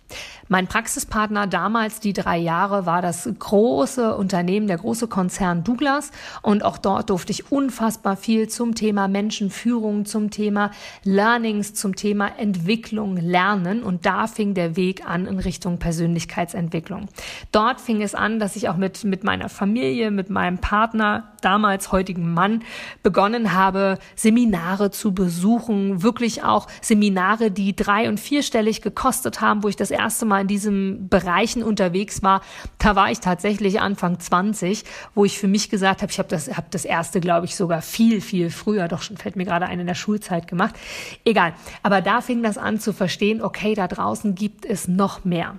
Mein 0.47 0.67
Praxispartner 0.67 1.47
damals, 1.47 1.99
die 1.99 2.13
drei 2.13 2.37
Jahre, 2.37 2.85
war 2.85 3.01
das 3.01 3.27
große 3.39 4.15
Unternehmen, 4.15 4.67
der 4.67 4.77
große 4.77 5.07
Konzern 5.07 5.63
Douglas. 5.63 6.11
Und 6.43 6.63
auch 6.63 6.77
dort 6.77 7.09
durfte 7.09 7.31
ich 7.31 7.51
unfassbar 7.51 8.15
viel 8.15 8.47
zum 8.47 8.75
Thema 8.75 9.07
Menschenführung, 9.07 10.05
zum 10.05 10.29
Thema 10.29 10.69
Learnings, 11.03 11.73
zum 11.73 11.95
Thema 11.95 12.27
Entwicklung 12.37 13.17
lernen. 13.17 13.81
Und 13.81 14.05
da 14.05 14.27
fing 14.27 14.53
der 14.53 14.75
Weg 14.75 15.09
an 15.09 15.25
in 15.25 15.39
Richtung 15.39 15.79
Persönlichkeitsentwicklung. 15.79 17.07
Dort 17.51 17.81
fing 17.81 18.03
es 18.03 18.13
an, 18.13 18.39
dass 18.39 18.55
ich 18.55 18.69
auch 18.69 18.77
mit, 18.77 19.03
mit 19.03 19.23
meiner 19.23 19.49
Familie, 19.49 20.11
mit 20.11 20.29
meinem 20.29 20.59
Partner, 20.59 21.31
damals 21.41 21.91
heutigen 21.91 22.33
Mann, 22.33 22.61
begonnen 23.01 23.53
habe, 23.53 23.97
Seminare 24.15 24.91
zu 24.91 25.11
besuchen. 25.15 26.03
Wirklich 26.03 26.43
auch 26.43 26.67
Seminare, 26.81 27.49
die 27.49 27.64
drei- 27.73 28.09
und 28.09 28.19
vierstellig 28.19 28.81
gekostet 28.81 29.41
haben, 29.41 29.63
wo 29.63 29.69
ich 29.69 29.75
das 29.75 29.91
erste 29.91 30.25
Mal 30.25 30.35
mal 30.35 30.41
in 30.41 30.47
diesen 30.47 31.07
Bereichen 31.07 31.63
unterwegs 31.63 32.21
war, 32.21 32.41
da 32.77 32.97
war 32.97 33.09
ich 33.09 33.21
tatsächlich 33.21 33.79
Anfang 33.79 34.19
20, 34.19 34.83
wo 35.13 35.23
ich 35.23 35.39
für 35.39 35.47
mich 35.47 35.69
gesagt 35.69 36.01
habe, 36.01 36.11
ich 36.11 36.19
habe 36.19 36.27
das, 36.27 36.57
hab 36.57 36.69
das 36.71 36.83
erste, 36.83 37.21
glaube 37.21 37.45
ich, 37.45 37.55
sogar 37.55 37.81
viel, 37.81 38.19
viel 38.19 38.49
früher, 38.49 38.89
doch 38.89 39.01
schon 39.01 39.15
fällt 39.15 39.37
mir 39.37 39.45
gerade 39.45 39.67
ein 39.67 39.79
in 39.79 39.87
der 39.87 39.95
Schulzeit 39.95 40.49
gemacht. 40.49 40.75
Egal. 41.23 41.53
Aber 41.83 42.01
da 42.01 42.19
fing 42.19 42.43
das 42.43 42.57
an 42.57 42.81
zu 42.81 42.91
verstehen, 42.91 43.41
okay, 43.41 43.75
da 43.75 43.87
draußen 43.87 44.35
gibt 44.35 44.65
es 44.65 44.89
noch 44.89 45.23
mehr. 45.23 45.55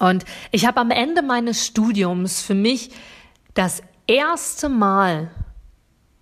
Und 0.00 0.24
ich 0.50 0.66
habe 0.66 0.80
am 0.80 0.90
Ende 0.90 1.22
meines 1.22 1.64
Studiums 1.64 2.42
für 2.42 2.54
mich 2.54 2.90
das 3.54 3.82
erste 4.08 4.68
Mal, 4.68 5.30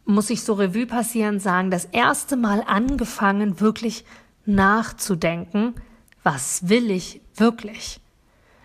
muss 0.04 0.28
ich 0.28 0.42
so 0.42 0.52
Revue 0.52 0.86
passieren 0.86 1.40
sagen, 1.40 1.70
das 1.70 1.86
erste 1.86 2.36
Mal 2.36 2.62
angefangen, 2.66 3.58
wirklich 3.60 4.04
nachzudenken, 4.46 5.74
was 6.22 6.68
will 6.68 6.90
ich 6.90 7.20
wirklich? 7.36 8.00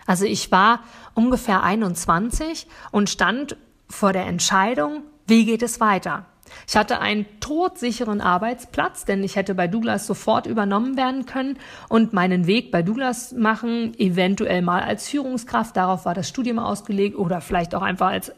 Also 0.05 0.25
ich 0.25 0.51
war 0.51 0.79
ungefähr 1.13 1.61
21 1.61 2.67
und 2.91 3.09
stand 3.09 3.57
vor 3.89 4.13
der 4.13 4.25
Entscheidung, 4.25 5.03
wie 5.27 5.45
geht 5.45 5.61
es 5.61 5.79
weiter? 5.79 6.25
Ich 6.67 6.75
hatte 6.75 6.99
einen 6.99 7.25
todsicheren 7.39 8.21
Arbeitsplatz, 8.21 9.05
denn 9.05 9.23
ich 9.23 9.35
hätte 9.35 9.53
bei 9.53 9.67
Douglas 9.67 10.07
sofort 10.07 10.47
übernommen 10.47 10.97
werden 10.97 11.25
können 11.25 11.57
und 11.89 12.13
meinen 12.13 12.47
Weg 12.47 12.71
bei 12.71 12.81
Douglas 12.81 13.33
machen, 13.33 13.93
eventuell 13.99 14.61
mal 14.61 14.81
als 14.81 15.07
Führungskraft, 15.07 15.77
darauf 15.77 16.05
war 16.05 16.15
das 16.15 16.27
Studium 16.27 16.59
ausgelegt 16.59 17.15
oder 17.15 17.41
vielleicht 17.41 17.75
auch 17.75 17.81
einfach 17.81 18.07
als, 18.07 18.31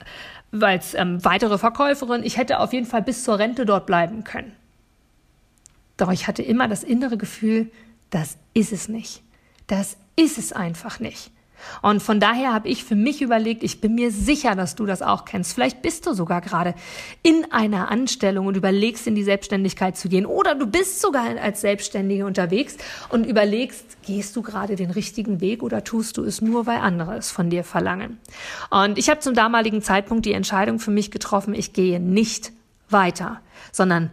als 0.60 0.94
ähm, 0.94 1.24
weitere 1.24 1.58
Verkäuferin. 1.58 2.24
Ich 2.24 2.38
hätte 2.38 2.60
auf 2.60 2.74
jeden 2.74 2.86
Fall 2.86 3.02
bis 3.02 3.24
zur 3.24 3.40
Rente 3.40 3.66
dort 3.66 3.86
bleiben 3.86 4.24
können. 4.24 4.52
Doch 6.02 6.12
ich 6.12 6.28
hatte 6.28 6.42
immer 6.42 6.68
das 6.68 6.84
innere 6.84 7.16
Gefühl, 7.16 7.70
das 8.10 8.40
ist 8.56 8.74
es 8.74 8.90
nicht. 8.90 9.22
Das 9.68 9.98
ist 10.16 10.40
es 10.40 10.52
einfach 10.52 11.00
nicht. 11.00 11.30
Und 11.84 12.02
von 12.02 12.20
daher 12.20 12.54
habe 12.54 12.70
ich 12.70 12.84
für 12.84 12.96
mich 12.96 13.22
überlegt, 13.22 13.62
ich 13.62 13.82
bin 13.82 13.94
mir 13.94 14.10
sicher, 14.10 14.56
dass 14.56 14.74
du 14.74 14.88
das 14.88 15.04
auch 15.04 15.26
kennst. 15.26 15.54
Vielleicht 15.54 15.84
bist 15.84 16.08
du 16.08 16.14
sogar 16.14 16.42
gerade 16.42 16.74
in 17.22 17.52
einer 17.52 17.92
Anstellung 17.92 18.48
und 18.48 18.58
überlegst, 18.58 19.06
in 19.06 19.14
die 19.14 19.24
Selbstständigkeit 19.24 19.96
zu 19.96 20.10
gehen. 20.10 20.26
Oder 20.26 20.56
du 20.56 20.66
bist 20.66 21.02
sogar 21.02 21.38
als 21.40 21.62
Selbstständige 21.62 22.26
unterwegs 22.26 22.78
und 23.10 23.28
überlegst, 23.28 24.02
gehst 24.02 24.36
du 24.36 24.42
gerade 24.42 24.76
den 24.76 24.90
richtigen 24.90 25.40
Weg 25.40 25.62
oder 25.62 25.84
tust 25.84 26.18
du 26.18 26.24
es 26.24 26.42
nur, 26.42 26.66
weil 26.66 26.80
andere 26.80 27.16
es 27.16 27.30
von 27.30 27.52
dir 27.52 27.64
verlangen. 27.64 28.18
Und 28.72 28.98
ich 28.98 29.08
habe 29.08 29.20
zum 29.20 29.36
damaligen 29.36 29.84
Zeitpunkt 29.84 30.26
die 30.26 30.34
Entscheidung 30.34 30.80
für 30.80 30.90
mich 30.90 31.12
getroffen, 31.12 31.54
ich 31.54 31.74
gehe 31.74 32.00
nicht 32.00 32.54
weiter, 32.90 33.40
sondern 33.72 34.10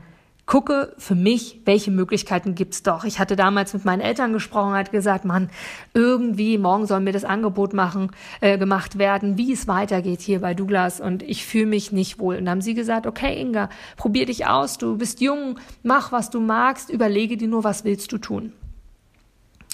gucke 0.48 0.94
für 0.96 1.14
mich, 1.14 1.60
welche 1.66 1.90
Möglichkeiten 1.90 2.54
gibt's 2.54 2.82
doch. 2.82 3.04
Ich 3.04 3.18
hatte 3.18 3.36
damals 3.36 3.74
mit 3.74 3.84
meinen 3.84 4.00
Eltern 4.00 4.32
gesprochen, 4.32 4.72
hat 4.72 4.90
gesagt, 4.90 5.26
Mann, 5.26 5.50
irgendwie 5.92 6.56
morgen 6.56 6.86
soll 6.86 7.00
mir 7.00 7.12
das 7.12 7.24
Angebot 7.24 7.74
machen, 7.74 8.12
äh, 8.40 8.56
gemacht 8.56 8.96
werden, 8.96 9.36
wie 9.36 9.52
es 9.52 9.68
weitergeht 9.68 10.22
hier 10.22 10.40
bei 10.40 10.54
Douglas 10.54 11.02
und 11.02 11.22
ich 11.22 11.44
fühle 11.44 11.66
mich 11.66 11.92
nicht 11.92 12.18
wohl. 12.18 12.36
Und 12.36 12.46
dann 12.46 12.52
haben 12.52 12.60
sie 12.62 12.72
gesagt, 12.72 13.06
okay, 13.06 13.38
Inga, 13.38 13.68
probier 13.98 14.24
dich 14.24 14.46
aus, 14.46 14.78
du 14.78 14.96
bist 14.96 15.20
jung, 15.20 15.60
mach, 15.82 16.12
was 16.12 16.30
du 16.30 16.40
magst, 16.40 16.88
überlege 16.88 17.36
dir 17.36 17.48
nur, 17.48 17.62
was 17.62 17.84
willst 17.84 18.10
du 18.12 18.16
tun. 18.16 18.54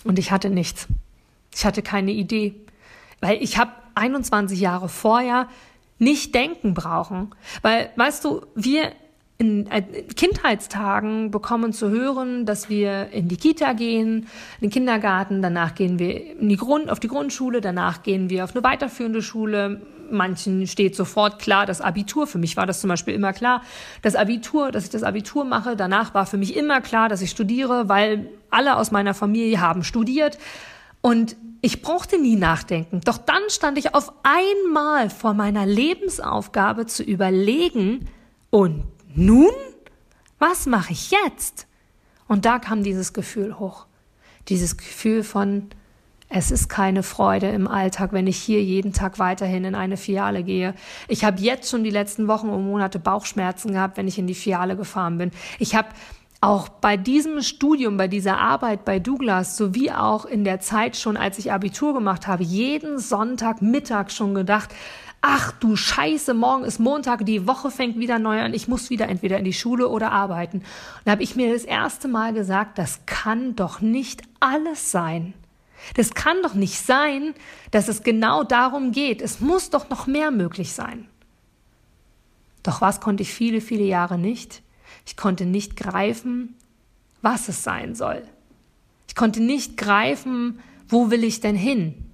Und 0.02 0.18
ich 0.18 0.32
hatte 0.32 0.50
nichts. 0.50 0.88
Ich 1.54 1.64
hatte 1.64 1.82
keine 1.82 2.10
Idee, 2.10 2.56
weil 3.20 3.40
ich 3.40 3.58
habe 3.58 3.70
21 3.94 4.58
Jahre 4.58 4.88
vorher 4.88 5.46
nicht 6.00 6.34
denken 6.34 6.74
brauchen. 6.74 7.32
Weil, 7.62 7.90
weißt 7.94 8.24
du, 8.24 8.44
wir 8.56 8.90
in 9.36 9.66
äh, 9.66 9.82
Kindheitstagen 9.82 11.30
bekommen 11.30 11.72
zu 11.72 11.90
hören, 11.90 12.46
dass 12.46 12.68
wir 12.68 13.10
in 13.10 13.28
die 13.28 13.36
Kita 13.36 13.72
gehen, 13.72 14.26
in 14.60 14.68
den 14.68 14.70
Kindergarten, 14.70 15.42
danach 15.42 15.74
gehen 15.74 15.98
wir 15.98 16.38
in 16.38 16.48
die 16.48 16.56
Grund, 16.56 16.88
auf 16.90 17.00
die 17.00 17.08
Grundschule, 17.08 17.60
danach 17.60 18.02
gehen 18.02 18.30
wir 18.30 18.44
auf 18.44 18.54
eine 18.54 18.64
weiterführende 18.64 19.22
Schule. 19.22 19.82
Manchen 20.10 20.66
steht 20.66 20.94
sofort 20.94 21.40
klar 21.40 21.66
das 21.66 21.80
Abitur. 21.80 22.26
Für 22.26 22.38
mich 22.38 22.56
war 22.56 22.66
das 22.66 22.80
zum 22.80 22.88
Beispiel 22.88 23.14
immer 23.14 23.32
klar, 23.32 23.62
das 24.02 24.14
Abitur, 24.14 24.70
dass 24.70 24.84
ich 24.84 24.90
das 24.90 25.02
Abitur 25.02 25.44
mache. 25.44 25.74
Danach 25.74 26.14
war 26.14 26.26
für 26.26 26.36
mich 26.36 26.56
immer 26.56 26.80
klar, 26.80 27.08
dass 27.08 27.22
ich 27.22 27.30
studiere, 27.30 27.88
weil 27.88 28.28
alle 28.50 28.76
aus 28.76 28.92
meiner 28.92 29.14
Familie 29.14 29.60
haben 29.60 29.82
studiert. 29.82 30.38
Und 31.00 31.36
ich 31.60 31.82
brauchte 31.82 32.20
nie 32.20 32.36
nachdenken. 32.36 33.00
Doch 33.04 33.18
dann 33.18 33.42
stand 33.48 33.78
ich 33.78 33.94
auf 33.94 34.12
einmal 34.22 35.08
vor 35.10 35.32
meiner 35.32 35.66
Lebensaufgabe 35.66 36.86
zu 36.86 37.02
überlegen, 37.02 38.06
und 38.54 38.84
nun? 39.14 39.52
Was 40.38 40.66
mache 40.66 40.92
ich 40.92 41.10
jetzt? 41.10 41.66
Und 42.28 42.44
da 42.44 42.58
kam 42.58 42.82
dieses 42.82 43.12
Gefühl 43.12 43.58
hoch. 43.58 43.86
Dieses 44.48 44.76
Gefühl 44.76 45.22
von, 45.22 45.68
es 46.28 46.50
ist 46.50 46.68
keine 46.68 47.02
Freude 47.02 47.48
im 47.48 47.68
Alltag, 47.68 48.12
wenn 48.12 48.26
ich 48.26 48.38
hier 48.38 48.62
jeden 48.62 48.92
Tag 48.92 49.18
weiterhin 49.18 49.64
in 49.64 49.74
eine 49.74 49.96
Filiale 49.96 50.42
gehe. 50.42 50.74
Ich 51.08 51.24
habe 51.24 51.40
jetzt 51.40 51.70
schon 51.70 51.84
die 51.84 51.90
letzten 51.90 52.28
Wochen 52.28 52.48
und 52.48 52.66
Monate 52.66 52.98
Bauchschmerzen 52.98 53.72
gehabt, 53.72 53.96
wenn 53.96 54.08
ich 54.08 54.18
in 54.18 54.26
die 54.26 54.34
Filiale 54.34 54.76
gefahren 54.76 55.18
bin. 55.18 55.30
Ich 55.58 55.74
habe 55.74 55.88
auch 56.40 56.68
bei 56.68 56.96
diesem 56.96 57.40
Studium, 57.40 57.96
bei 57.96 58.08
dieser 58.08 58.38
Arbeit 58.38 58.84
bei 58.84 58.98
Douglas, 58.98 59.56
sowie 59.56 59.90
auch 59.90 60.26
in 60.26 60.44
der 60.44 60.60
Zeit 60.60 60.96
schon, 60.96 61.16
als 61.16 61.38
ich 61.38 61.52
Abitur 61.52 61.94
gemacht 61.94 62.26
habe, 62.26 62.42
jeden 62.42 62.98
Sonntagmittag 62.98 64.10
schon 64.10 64.34
gedacht, 64.34 64.74
ach 65.26 65.52
du 65.52 65.74
Scheiße, 65.74 66.34
morgen 66.34 66.64
ist 66.64 66.78
Montag, 66.78 67.24
die 67.24 67.46
Woche 67.46 67.70
fängt 67.70 67.98
wieder 67.98 68.18
neu 68.18 68.42
an, 68.42 68.52
ich 68.52 68.68
muss 68.68 68.90
wieder 68.90 69.08
entweder 69.08 69.38
in 69.38 69.46
die 69.46 69.54
Schule 69.54 69.88
oder 69.88 70.12
arbeiten. 70.12 70.58
Und 70.58 70.66
da 71.06 71.12
habe 71.12 71.22
ich 71.22 71.34
mir 71.34 71.50
das 71.50 71.64
erste 71.64 72.08
Mal 72.08 72.34
gesagt, 72.34 72.76
das 72.76 73.06
kann 73.06 73.56
doch 73.56 73.80
nicht 73.80 74.20
alles 74.38 74.90
sein. 74.90 75.32
Das 75.96 76.12
kann 76.12 76.42
doch 76.42 76.52
nicht 76.52 76.78
sein, 76.78 77.32
dass 77.70 77.88
es 77.88 78.02
genau 78.02 78.44
darum 78.44 78.92
geht. 78.92 79.22
Es 79.22 79.40
muss 79.40 79.70
doch 79.70 79.88
noch 79.88 80.06
mehr 80.06 80.30
möglich 80.30 80.74
sein. 80.74 81.08
Doch 82.62 82.82
was 82.82 83.00
konnte 83.00 83.22
ich 83.22 83.32
viele, 83.32 83.62
viele 83.62 83.84
Jahre 83.84 84.18
nicht? 84.18 84.60
Ich 85.06 85.16
konnte 85.16 85.46
nicht 85.46 85.74
greifen, 85.74 86.54
was 87.22 87.48
es 87.48 87.64
sein 87.64 87.94
soll. 87.94 88.22
Ich 89.08 89.14
konnte 89.14 89.42
nicht 89.42 89.78
greifen, 89.78 90.58
wo 90.86 91.10
will 91.10 91.24
ich 91.24 91.40
denn 91.40 91.56
hin? 91.56 92.13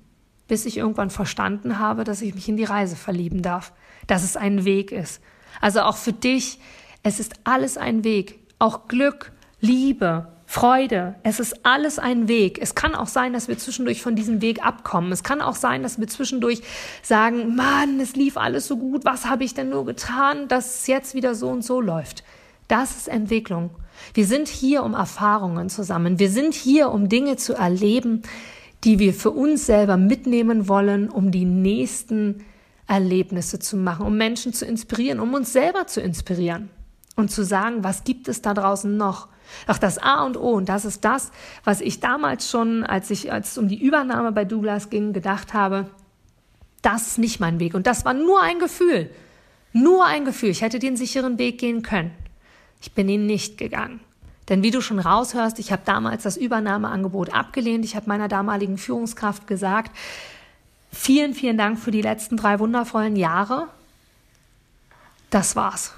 Bis 0.50 0.66
ich 0.66 0.78
irgendwann 0.78 1.10
verstanden 1.10 1.78
habe, 1.78 2.02
dass 2.02 2.22
ich 2.22 2.34
mich 2.34 2.48
in 2.48 2.56
die 2.56 2.64
Reise 2.64 2.96
verlieben 2.96 3.40
darf, 3.40 3.72
dass 4.08 4.24
es 4.24 4.36
ein 4.36 4.64
Weg 4.64 4.90
ist. 4.90 5.22
Also 5.60 5.82
auch 5.82 5.96
für 5.96 6.12
dich, 6.12 6.58
es 7.04 7.20
ist 7.20 7.34
alles 7.44 7.78
ein 7.78 8.02
Weg. 8.02 8.40
Auch 8.58 8.88
Glück, 8.88 9.30
Liebe, 9.60 10.26
Freude, 10.46 11.14
es 11.22 11.38
ist 11.38 11.64
alles 11.64 12.00
ein 12.00 12.26
Weg. 12.26 12.58
Es 12.60 12.74
kann 12.74 12.96
auch 12.96 13.06
sein, 13.06 13.32
dass 13.32 13.46
wir 13.46 13.58
zwischendurch 13.58 14.02
von 14.02 14.16
diesem 14.16 14.42
Weg 14.42 14.66
abkommen. 14.66 15.12
Es 15.12 15.22
kann 15.22 15.40
auch 15.40 15.54
sein, 15.54 15.84
dass 15.84 16.00
wir 16.00 16.08
zwischendurch 16.08 16.62
sagen, 17.04 17.54
Mann, 17.54 18.00
es 18.00 18.16
lief 18.16 18.36
alles 18.36 18.66
so 18.66 18.76
gut, 18.76 19.04
was 19.04 19.26
habe 19.26 19.44
ich 19.44 19.54
denn 19.54 19.68
nur 19.68 19.84
getan, 19.84 20.48
dass 20.48 20.80
es 20.80 20.86
jetzt 20.88 21.14
wieder 21.14 21.36
so 21.36 21.48
und 21.48 21.62
so 21.62 21.80
läuft. 21.80 22.24
Das 22.66 22.96
ist 22.96 23.06
Entwicklung. 23.06 23.70
Wir 24.14 24.26
sind 24.26 24.48
hier, 24.48 24.82
um 24.82 24.94
Erfahrungen 24.94 25.68
zu 25.68 25.84
sammeln. 25.84 26.18
Wir 26.18 26.30
sind 26.30 26.54
hier, 26.54 26.90
um 26.90 27.08
Dinge 27.08 27.36
zu 27.36 27.54
erleben, 27.54 28.22
die 28.84 28.98
wir 28.98 29.12
für 29.14 29.30
uns 29.30 29.66
selber 29.66 29.96
mitnehmen 29.96 30.68
wollen, 30.68 31.08
um 31.08 31.30
die 31.30 31.44
nächsten 31.44 32.44
Erlebnisse 32.86 33.58
zu 33.58 33.76
machen, 33.76 34.06
um 34.06 34.16
Menschen 34.16 34.52
zu 34.52 34.64
inspirieren, 34.64 35.20
um 35.20 35.34
uns 35.34 35.52
selber 35.52 35.86
zu 35.86 36.00
inspirieren 36.00 36.70
und 37.16 37.30
zu 37.30 37.44
sagen, 37.44 37.84
was 37.84 38.04
gibt 38.04 38.28
es 38.28 38.42
da 38.42 38.54
draußen 38.54 38.96
noch? 38.96 39.28
Doch 39.66 39.78
das 39.78 39.98
A 39.98 40.24
und 40.24 40.36
O, 40.36 40.52
und 40.52 40.68
das 40.68 40.84
ist 40.84 41.04
das, 41.04 41.30
was 41.64 41.80
ich 41.80 42.00
damals 42.00 42.50
schon, 42.50 42.84
als 42.84 43.10
ich, 43.10 43.32
als 43.32 43.52
es 43.52 43.58
um 43.58 43.68
die 43.68 43.80
Übernahme 43.80 44.32
bei 44.32 44.44
Douglas 44.44 44.90
ging, 44.90 45.12
gedacht 45.12 45.54
habe, 45.54 45.90
das 46.82 47.08
ist 47.08 47.18
nicht 47.18 47.40
mein 47.40 47.60
Weg. 47.60 47.74
Und 47.74 47.86
das 47.86 48.04
war 48.04 48.14
nur 48.14 48.42
ein 48.42 48.58
Gefühl. 48.58 49.10
Nur 49.72 50.06
ein 50.06 50.24
Gefühl. 50.24 50.50
Ich 50.50 50.62
hätte 50.62 50.78
den 50.78 50.96
sicheren 50.96 51.38
Weg 51.38 51.58
gehen 51.58 51.82
können. 51.82 52.12
Ich 52.80 52.92
bin 52.92 53.08
ihn 53.08 53.26
nicht 53.26 53.58
gegangen. 53.58 54.00
Denn 54.50 54.62
wie 54.62 54.70
du 54.72 54.82
schon 54.82 54.98
raushörst, 54.98 55.58
ich 55.58 55.72
habe 55.72 55.82
damals 55.86 56.24
das 56.24 56.36
Übernahmeangebot 56.36 57.32
abgelehnt. 57.32 57.84
Ich 57.86 57.96
habe 57.96 58.08
meiner 58.08 58.28
damaligen 58.28 58.76
Führungskraft 58.76 59.46
gesagt, 59.46 59.96
vielen, 60.92 61.32
vielen 61.32 61.56
Dank 61.56 61.78
für 61.78 61.92
die 61.92 62.02
letzten 62.02 62.36
drei 62.36 62.58
wundervollen 62.58 63.16
Jahre. 63.16 63.68
Das 65.30 65.56
war's. 65.56 65.94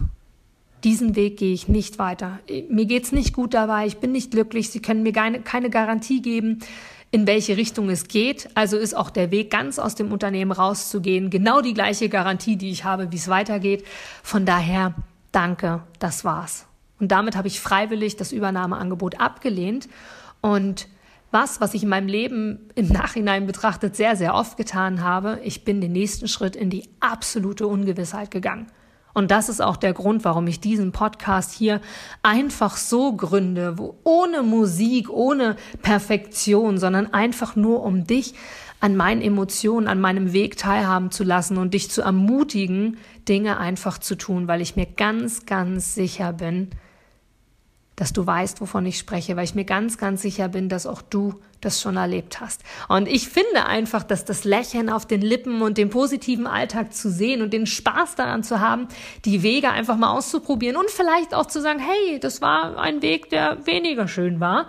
diesen 0.85 1.15
Weg 1.17 1.39
gehe 1.39 1.55
ich 1.55 1.69
nicht 1.69 1.99
weiter. 1.99 2.41
Mir 2.69 2.87
geht's 2.87 3.13
nicht 3.13 3.33
gut 3.33 3.55
dabei, 3.55 3.87
ich 3.87 3.99
bin 3.99 4.13
nicht 4.13 4.33
glücklich, 4.33 4.71
Sie 4.71 4.83
können 4.83 5.03
mir 5.03 5.13
keine, 5.13 5.41
keine 5.41 5.71
Garantie 5.71 6.21
geben, 6.21 6.59
in 7.11 7.27
welche 7.27 7.57
Richtung 7.57 7.89
es 7.89 8.09
geht. 8.09 8.49
Also 8.55 8.77
ist 8.77 8.95
auch 8.95 9.11
der 9.11 9.31
Weg, 9.31 9.51
ganz 9.51 9.79
aus 9.79 9.95
dem 9.95 10.13
Unternehmen 10.13 10.51
rauszugehen, 10.51 11.31
genau 11.31 11.61
die 11.61 11.75
gleiche 11.75 12.09
Garantie, 12.09 12.57
die 12.57 12.71
ich 12.71 12.85
habe, 12.85 13.13
wie 13.13 13.17
es 13.17 13.29
weitergeht. 13.29 13.85
Von 14.23 14.45
daher, 14.45 14.95
danke, 15.31 15.83
das 15.99 16.25
war's. 16.25 16.67
Und 17.03 17.09
damit 17.09 17.37
habe 17.37 17.49
ich 17.49 17.61
freiwillig 17.61 18.15
das 18.15 18.31
Übernahmeangebot 18.31 19.21
abgelehnt 19.21 19.89
und 20.41 20.87
was, 21.33 21.61
was 21.61 21.75
ich 21.75 21.83
in 21.83 21.89
meinem 21.89 22.07
Leben 22.07 22.69
im 22.77 22.87
Nachhinein 22.87 23.45
betrachtet 23.47 23.97
sehr, 23.97 24.15
sehr 24.15 24.35
oft 24.35 24.57
getan 24.57 25.03
habe. 25.03 25.41
Ich 25.43 25.65
bin 25.65 25.81
den 25.81 25.91
nächsten 25.91 26.29
Schritt 26.29 26.55
in 26.55 26.71
die 26.71 26.89
absolute 27.01 27.67
Ungewissheit 27.67 28.31
gegangen. 28.31 28.69
Und 29.15 29.33
das 29.33 29.49
ist 29.49 29.61
auch 29.61 29.77
der 29.77 29.95
Grund, 29.95 30.25
warum 30.25 30.47
ich 30.47 30.61
diesen 30.61 30.93
Podcast 30.93 31.53
hier 31.53 31.81
einfach 32.23 32.77
so 32.77 33.17
gründe, 33.17 33.79
wo 33.79 33.99
ohne 34.05 34.45
Musik, 34.45 35.11
ohne 35.11 35.57
Perfektion, 35.83 36.79
sondern 36.79 37.13
einfach 37.13 37.57
nur 37.57 37.83
um 37.83 38.07
dich 38.07 38.35
an 38.79 38.95
meinen 38.95 39.23
Emotionen, 39.23 39.89
an 39.89 40.01
meinem 40.01 40.33
Weg 40.33 40.57
teilhaben 40.57 41.11
zu 41.11 41.25
lassen 41.25 41.59
und 41.59 41.75
dich 41.75 41.91
zu 41.91 42.03
ermutigen, 42.03 42.99
Dinge 43.29 43.59
einfach 43.59 43.99
zu 43.99 44.15
tun, 44.15 44.47
weil 44.47 44.61
ich 44.61 44.77
mir 44.77 44.87
ganz, 44.87 45.47
ganz 45.47 45.97
sicher 45.97 46.33
bin, 46.33 46.71
dass 47.97 48.13
du 48.13 48.27
weißt, 48.27 48.61
wovon 48.61 48.87
ich 48.87 48.99
spreche, 48.99 49.37
weil 49.37 49.45
ich 49.45 49.55
mir 49.55 49.65
ganz, 49.65 49.99
ganz 49.99 50.23
sicher 50.23 50.49
bin, 50.49 50.69
dass 50.69 50.87
auch 50.87 51.03
du 51.03 51.35
das 51.61 51.81
schon 51.81 51.97
erlebt 51.97 52.41
hast. 52.41 52.63
Und 52.89 53.07
ich 53.07 53.29
finde 53.29 53.67
einfach, 53.67 54.03
dass 54.03 54.25
das 54.25 54.45
Lächeln 54.45 54.91
auf 54.91 55.07
den 55.07 55.21
Lippen 55.21 55.63
und 55.63 55.79
den 55.79 55.91
positiven 55.91 56.47
Alltag 56.47 56.93
zu 56.93 57.11
sehen 57.11 57.43
und 57.43 57.53
den 57.53 57.67
Spaß 57.67 58.17
daran 58.17 58.43
zu 58.43 58.61
haben, 58.61 58.89
die 59.25 59.43
Wege 59.43 59.71
einfach 59.71 59.97
mal 59.97 60.11
auszuprobieren 60.11 60.77
und 60.77 60.91
vielleicht 60.91 61.35
auch 61.35 61.47
zu 61.47 61.61
sagen, 61.61 61.79
hey, 61.79 62.19
das 62.19 62.41
war 62.41 62.79
ein 62.79 63.03
Weg, 63.03 63.31
der 63.31 63.67
weniger 63.67 64.09
schön 64.09 64.41
war, 64.41 64.69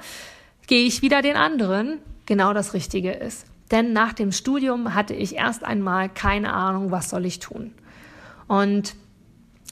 gehe 0.67 0.85
ich 0.85 1.01
wieder 1.01 1.21
den 1.21 1.35
anderen, 1.35 1.99
genau 2.25 2.53
das 2.53 2.73
Richtige 2.73 3.11
ist. 3.11 3.45
Denn 3.71 3.93
nach 3.93 4.13
dem 4.13 4.31
Studium 4.31 4.93
hatte 4.93 5.13
ich 5.13 5.35
erst 5.35 5.63
einmal 5.63 6.09
keine 6.09 6.53
Ahnung, 6.53 6.91
was 6.91 7.09
soll 7.09 7.25
ich 7.25 7.39
tun. 7.39 7.73
Und 8.47 8.95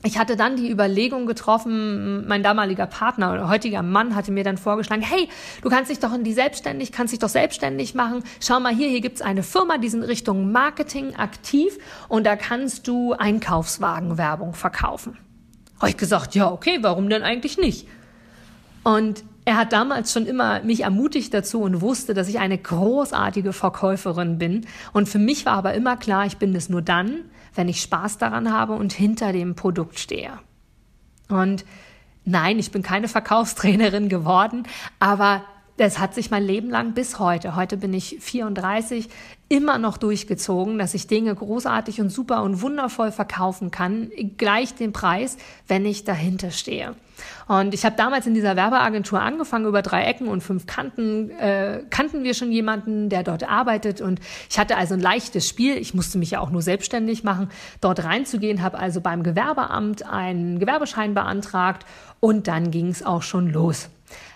ich 0.03 0.17
hatte 0.17 0.35
dann 0.35 0.55
die 0.55 0.69
Überlegung 0.69 1.25
getroffen, 1.25 2.27
mein 2.27 2.41
damaliger 2.41 2.87
Partner 2.87 3.33
oder 3.33 3.49
heutiger 3.49 3.83
Mann 3.83 4.15
hatte 4.15 4.31
mir 4.31 4.43
dann 4.43 4.57
vorgeschlagen, 4.57 5.01
hey, 5.01 5.29
du 5.61 5.69
kannst 5.69 5.91
dich 5.91 5.99
doch 5.99 6.13
in 6.13 6.23
die 6.23 6.33
selbstständig, 6.33 6.91
kannst 6.91 7.13
dich 7.13 7.19
doch 7.19 7.29
selbstständig 7.29 7.93
machen. 7.93 8.23
Schau 8.39 8.59
mal 8.59 8.73
hier, 8.73 8.89
hier 8.89 9.01
gibt's 9.01 9.21
eine 9.21 9.43
Firma, 9.43 9.77
die 9.77 9.89
sind 9.89 10.03
Richtung 10.03 10.51
Marketing 10.51 11.15
aktiv 11.15 11.77
und 12.07 12.25
da 12.25 12.35
kannst 12.35 12.87
du 12.87 13.13
Einkaufswagenwerbung 13.13 14.53
verkaufen. 14.53 15.17
Habe 15.79 15.89
ich 15.89 15.97
gesagt, 15.97 16.35
ja, 16.35 16.51
okay, 16.51 16.79
warum 16.81 17.09
denn 17.09 17.23
eigentlich 17.23 17.57
nicht? 17.57 17.87
Und 18.83 19.23
er 19.45 19.57
hat 19.57 19.73
damals 19.73 20.13
schon 20.13 20.25
immer 20.25 20.61
mich 20.63 20.81
ermutigt 20.81 21.33
dazu 21.33 21.61
und 21.61 21.81
wusste, 21.81 22.13
dass 22.13 22.27
ich 22.27 22.39
eine 22.39 22.57
großartige 22.57 23.53
Verkäuferin 23.53 24.37
bin. 24.37 24.65
Und 24.93 25.09
für 25.09 25.19
mich 25.19 25.45
war 25.45 25.53
aber 25.53 25.73
immer 25.73 25.97
klar, 25.97 26.25
ich 26.25 26.37
bin 26.37 26.55
es 26.55 26.69
nur 26.69 26.81
dann, 26.81 27.25
wenn 27.55 27.67
ich 27.67 27.81
Spaß 27.81 28.17
daran 28.17 28.51
habe 28.51 28.73
und 28.73 28.93
hinter 28.93 29.33
dem 29.33 29.55
Produkt 29.55 29.99
stehe. 29.99 30.31
Und 31.29 31.65
nein, 32.23 32.59
ich 32.59 32.71
bin 32.71 32.83
keine 32.83 33.07
Verkaufstrainerin 33.07 34.09
geworden, 34.09 34.63
aber 34.99 35.43
das 35.77 35.97
hat 35.97 36.13
sich 36.13 36.29
mein 36.29 36.43
Leben 36.43 36.69
lang 36.69 36.93
bis 36.93 37.17
heute, 37.17 37.55
heute 37.55 37.77
bin 37.77 37.93
ich 37.93 38.17
34, 38.19 39.09
immer 39.49 39.79
noch 39.79 39.97
durchgezogen, 39.97 40.77
dass 40.77 40.93
ich 40.93 41.07
Dinge 41.07 41.33
großartig 41.33 41.99
und 42.01 42.09
super 42.09 42.43
und 42.43 42.61
wundervoll 42.61 43.11
verkaufen 43.11 43.71
kann, 43.71 44.11
gleich 44.37 44.75
den 44.75 44.93
Preis, 44.93 45.37
wenn 45.67 45.85
ich 45.85 46.03
dahinter 46.03 46.51
stehe. 46.51 46.95
Und 47.47 47.73
ich 47.73 47.85
habe 47.85 47.95
damals 47.95 48.27
in 48.27 48.33
dieser 48.33 48.55
Werbeagentur 48.55 49.21
angefangen, 49.21 49.65
über 49.65 49.81
drei 49.81 50.03
Ecken 50.03 50.27
und 50.27 50.41
fünf 50.41 50.65
Kanten 50.65 51.29
äh, 51.31 51.83
kannten 51.89 52.23
wir 52.23 52.33
schon 52.33 52.51
jemanden, 52.51 53.09
der 53.09 53.23
dort 53.23 53.47
arbeitet. 53.47 54.01
Und 54.01 54.19
ich 54.49 54.59
hatte 54.59 54.77
also 54.77 54.93
ein 54.93 54.99
leichtes 54.99 55.47
Spiel. 55.47 55.77
Ich 55.77 55.93
musste 55.93 56.17
mich 56.17 56.31
ja 56.31 56.39
auch 56.39 56.49
nur 56.49 56.61
selbstständig 56.61 57.23
machen, 57.23 57.49
dort 57.79 58.03
reinzugehen, 58.03 58.61
habe 58.61 58.79
also 58.79 59.01
beim 59.01 59.23
Gewerbeamt 59.23 60.05
einen 60.05 60.59
Gewerbeschein 60.59 61.13
beantragt 61.13 61.85
und 62.19 62.47
dann 62.47 62.71
ging 62.71 62.87
es 62.87 63.03
auch 63.03 63.21
schon 63.21 63.49
los 63.49 63.89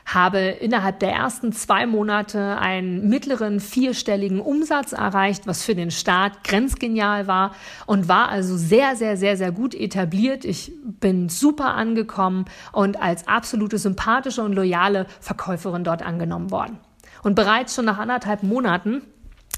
habe 0.06 0.40
innerhalb 0.40 1.00
der 1.00 1.12
ersten 1.12 1.52
zwei 1.52 1.86
Monate 1.86 2.58
einen 2.60 3.10
mittleren 3.10 3.60
vierstelligen 3.60 4.40
Umsatz 4.40 4.94
erreicht, 4.94 5.48
was 5.48 5.64
für 5.64 5.76
den 5.76 5.92
Staat 5.92 6.44
grenzgenial 6.44 7.28
war 7.28 7.56
und 7.86 8.08
war 8.08 8.30
also 8.30 8.56
sehr, 8.56 8.96
sehr, 8.96 9.18
sehr, 9.18 9.36
sehr 9.36 9.52
gut 9.52 9.74
etabliert. 9.74 10.46
Ich 10.46 10.72
bin 10.84 11.30
super 11.30 11.74
angekommen 11.74 12.46
und 12.72 13.02
als 13.02 13.28
absolute 13.28 13.80
sympathische 13.80 14.44
und 14.44 14.54
loyale 14.54 15.08
Verkäuferin 15.20 15.84
dort 15.84 16.04
angenommen 16.04 16.52
worden. 16.52 16.78
Und 17.24 17.34
bereits 17.34 17.74
schon 17.74 17.86
nach 17.86 17.98
anderthalb 17.98 18.44
Monaten 18.44 19.02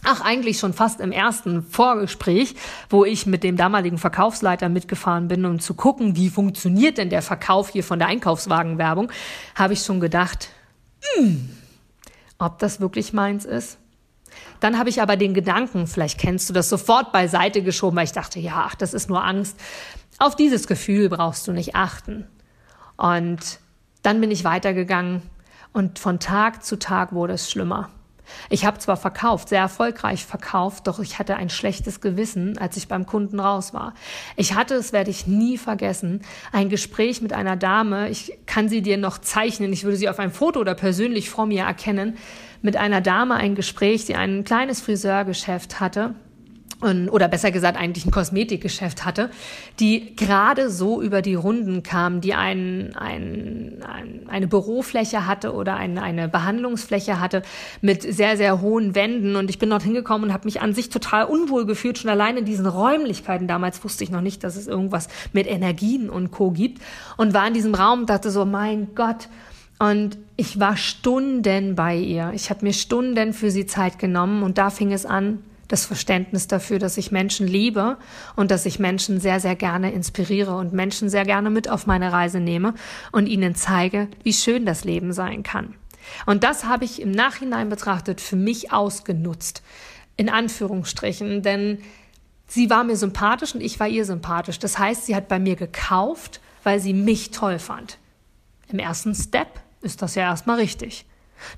Ach, 0.03 0.21
eigentlich 0.21 0.59
schon 0.59 0.73
fast 0.73 0.99
im 0.99 1.11
ersten 1.11 1.63
Vorgespräch, 1.63 2.55
wo 2.89 3.03
ich 3.03 3.25
mit 3.25 3.43
dem 3.43 3.57
damaligen 3.57 3.97
Verkaufsleiter 3.97 4.69
mitgefahren 4.69 5.27
bin, 5.27 5.45
um 5.45 5.59
zu 5.59 5.73
gucken, 5.73 6.15
wie 6.15 6.29
funktioniert 6.29 6.97
denn 6.97 7.09
der 7.09 7.21
Verkauf 7.21 7.69
hier 7.69 7.83
von 7.83 7.99
der 7.99 8.07
Einkaufswagenwerbung, 8.07 9.11
habe 9.55 9.73
ich 9.73 9.81
schon 9.81 9.99
gedacht, 9.99 10.49
hm, 11.15 11.49
ob 12.37 12.59
das 12.59 12.79
wirklich 12.79 13.13
meins 13.13 13.45
ist. 13.45 13.79
Dann 14.59 14.77
habe 14.77 14.89
ich 14.89 15.01
aber 15.01 15.17
den 15.17 15.33
Gedanken, 15.33 15.87
vielleicht 15.87 16.19
kennst 16.19 16.49
du 16.49 16.53
das, 16.53 16.69
sofort 16.69 17.11
beiseite 17.11 17.61
geschoben, 17.63 17.97
weil 17.97 18.05
ich 18.05 18.11
dachte, 18.11 18.39
ja, 18.39 18.65
ach, 18.67 18.75
das 18.75 18.93
ist 18.93 19.09
nur 19.09 19.23
Angst. 19.23 19.59
Auf 20.19 20.35
dieses 20.35 20.67
Gefühl 20.67 21.09
brauchst 21.09 21.47
du 21.47 21.51
nicht 21.51 21.75
achten. 21.75 22.27
Und 22.97 23.59
dann 24.01 24.21
bin 24.21 24.31
ich 24.31 24.43
weitergegangen 24.43 25.21
und 25.73 25.99
von 25.99 26.19
Tag 26.19 26.63
zu 26.63 26.79
Tag 26.79 27.13
wurde 27.13 27.33
es 27.33 27.51
schlimmer. 27.51 27.89
Ich 28.49 28.65
habe 28.65 28.77
zwar 28.79 28.97
verkauft, 28.97 29.49
sehr 29.49 29.61
erfolgreich 29.61 30.25
verkauft, 30.25 30.87
doch 30.87 30.99
ich 30.99 31.19
hatte 31.19 31.35
ein 31.35 31.49
schlechtes 31.49 32.01
Gewissen, 32.01 32.57
als 32.57 32.77
ich 32.77 32.87
beim 32.87 33.05
Kunden 33.05 33.39
raus 33.39 33.73
war. 33.73 33.93
Ich 34.35 34.55
hatte, 34.55 34.75
es 34.75 34.93
werde 34.93 35.11
ich 35.11 35.27
nie 35.27 35.57
vergessen, 35.57 36.21
ein 36.51 36.69
Gespräch 36.69 37.21
mit 37.21 37.33
einer 37.33 37.55
Dame, 37.55 38.09
ich 38.09 38.37
kann 38.45 38.69
sie 38.69 38.81
dir 38.81 38.97
noch 38.97 39.17
zeichnen, 39.17 39.73
ich 39.73 39.83
würde 39.83 39.97
sie 39.97 40.09
auf 40.09 40.19
einem 40.19 40.31
Foto 40.31 40.59
oder 40.59 40.75
persönlich 40.75 41.29
vor 41.29 41.45
mir 41.45 41.63
erkennen, 41.63 42.17
mit 42.61 42.75
einer 42.75 43.01
Dame 43.01 43.35
ein 43.35 43.55
Gespräch, 43.55 44.05
die 44.05 44.15
ein 44.15 44.43
kleines 44.43 44.81
Friseurgeschäft 44.81 45.79
hatte 45.79 46.15
oder 46.79 47.27
besser 47.27 47.51
gesagt 47.51 47.75
eigentlich 47.75 48.05
ein 48.05 48.11
Kosmetikgeschäft 48.11 49.03
hatte, 49.03 49.31
die 49.79 50.15
gerade 50.15 50.69
so 50.69 51.01
über 51.01 51.23
die 51.23 51.33
Runden 51.33 51.81
kam, 51.81 52.21
die 52.21 52.35
ein, 52.35 52.95
ein, 52.95 53.83
ein, 53.83 54.21
eine 54.27 54.47
Bürofläche 54.47 55.25
hatte 55.25 55.53
oder 55.53 55.75
ein, 55.75 55.97
eine 55.97 56.27
Behandlungsfläche 56.27 57.19
hatte 57.19 57.41
mit 57.81 58.03
sehr, 58.03 58.37
sehr 58.37 58.61
hohen 58.61 58.93
Wänden. 58.93 59.35
Und 59.35 59.49
ich 59.49 59.57
bin 59.57 59.71
dort 59.71 59.81
hingekommen 59.81 60.29
und 60.29 60.33
habe 60.33 60.45
mich 60.45 60.61
an 60.61 60.75
sich 60.75 60.89
total 60.89 61.25
unwohl 61.25 61.65
gefühlt, 61.65 61.97
schon 61.97 62.11
allein 62.11 62.37
in 62.37 62.45
diesen 62.45 62.67
Räumlichkeiten. 62.67 63.47
Damals 63.47 63.83
wusste 63.83 64.03
ich 64.03 64.11
noch 64.11 64.21
nicht, 64.21 64.43
dass 64.43 64.55
es 64.55 64.67
irgendwas 64.67 65.07
mit 65.33 65.47
Energien 65.47 66.11
und 66.11 66.29
Co. 66.29 66.51
gibt. 66.51 66.81
Und 67.17 67.33
war 67.33 67.47
in 67.47 67.55
diesem 67.55 67.73
Raum 67.73 68.01
und 68.01 68.09
dachte 68.11 68.29
so, 68.29 68.45
mein 68.45 68.89
Gott, 68.93 69.29
und 69.79 70.17
ich 70.37 70.59
war 70.59 70.75
Stunden 70.75 71.75
bei 71.75 71.95
ihr. 71.95 72.31
Ich 72.33 72.49
habe 72.49 72.65
mir 72.65 72.73
Stunden 72.73 73.33
für 73.33 73.51
sie 73.51 73.67
Zeit 73.67 73.99
genommen 73.99 74.41
und 74.41 74.57
da 74.57 74.71
fing 74.71 74.91
es 74.91 75.05
an, 75.05 75.43
das 75.67 75.85
Verständnis 75.85 76.47
dafür, 76.47 76.79
dass 76.79 76.97
ich 76.97 77.11
Menschen 77.11 77.47
liebe 77.47 77.97
und 78.35 78.51
dass 78.51 78.65
ich 78.65 78.79
Menschen 78.79 79.19
sehr, 79.19 79.39
sehr 79.39 79.55
gerne 79.55 79.91
inspiriere 79.91 80.55
und 80.55 80.73
Menschen 80.73 81.09
sehr 81.09 81.25
gerne 81.25 81.49
mit 81.49 81.69
auf 81.69 81.87
meine 81.87 82.11
Reise 82.11 82.39
nehme 82.39 82.73
und 83.11 83.27
ihnen 83.27 83.55
zeige, 83.55 84.07
wie 84.23 84.33
schön 84.33 84.65
das 84.65 84.83
Leben 84.83 85.13
sein 85.13 85.43
kann. 85.43 85.75
Und 86.25 86.43
das 86.43 86.65
habe 86.65 86.85
ich 86.85 87.01
im 87.01 87.11
Nachhinein 87.11 87.69
betrachtet 87.69 88.21
für 88.21 88.37
mich 88.37 88.71
ausgenutzt, 88.71 89.61
in 90.15 90.29
Anführungsstrichen, 90.29 91.41
denn 91.41 91.79
sie 92.47 92.69
war 92.69 92.83
mir 92.83 92.95
sympathisch 92.95 93.53
und 93.53 93.61
ich 93.61 93.79
war 93.79 93.87
ihr 93.87 94.05
sympathisch. 94.05 94.59
Das 94.59 94.79
heißt, 94.79 95.05
sie 95.05 95.15
hat 95.15 95.27
bei 95.27 95.39
mir 95.39 95.55
gekauft, 95.55 96.39
weil 96.63 96.79
sie 96.79 96.93
mich 96.93 97.31
toll 97.31 97.59
fand. 97.59 97.97
Im 98.69 98.79
ersten 98.79 99.13
Step 99.15 99.59
ist 99.81 100.01
das 100.01 100.15
ja 100.15 100.23
erstmal 100.23 100.59
richtig. 100.59 101.05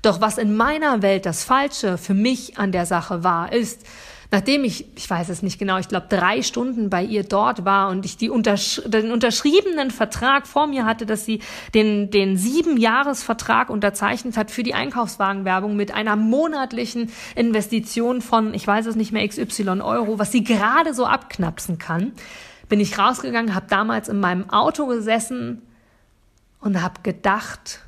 Doch 0.02 0.20
was 0.20 0.38
in 0.38 0.56
meiner 0.56 1.02
Welt 1.02 1.26
das 1.26 1.44
Falsche 1.44 1.98
für 1.98 2.14
mich 2.14 2.58
an 2.58 2.72
der 2.72 2.86
Sache 2.86 3.24
war, 3.24 3.52
ist, 3.52 3.86
nachdem 4.30 4.64
ich, 4.64 4.86
ich 4.96 5.08
weiß 5.08 5.28
es 5.28 5.42
nicht 5.42 5.58
genau, 5.58 5.78
ich 5.78 5.88
glaube 5.88 6.06
drei 6.08 6.42
Stunden 6.42 6.90
bei 6.90 7.02
ihr 7.02 7.24
dort 7.24 7.64
war 7.64 7.88
und 7.88 8.04
ich 8.04 8.16
die 8.16 8.30
untersch 8.30 8.80
den 8.86 9.10
unterschriebenen 9.10 9.90
Vertrag 9.90 10.46
vor 10.46 10.66
mir 10.66 10.84
hatte, 10.84 11.06
dass 11.06 11.24
sie 11.24 11.40
den, 11.74 12.10
den 12.10 12.36
sieben 12.36 12.76
Jahresvertrag 12.76 13.70
unterzeichnet 13.70 14.36
hat 14.36 14.50
für 14.50 14.62
die 14.62 14.74
Einkaufswagenwerbung 14.74 15.76
mit 15.76 15.92
einer 15.92 16.16
monatlichen 16.16 17.10
Investition 17.34 18.20
von, 18.20 18.54
ich 18.54 18.66
weiß 18.66 18.86
es 18.86 18.96
nicht 18.96 19.12
mehr, 19.12 19.26
XY 19.26 19.80
Euro, 19.80 20.18
was 20.18 20.32
sie 20.32 20.44
gerade 20.44 20.94
so 20.94 21.06
abknapsen 21.06 21.78
kann, 21.78 22.12
bin 22.68 22.78
ich 22.80 22.98
rausgegangen, 22.98 23.54
habe 23.54 23.66
damals 23.68 24.08
in 24.08 24.20
meinem 24.20 24.48
Auto 24.50 24.86
gesessen 24.86 25.62
und 26.60 26.80
habe 26.80 27.00
gedacht, 27.02 27.80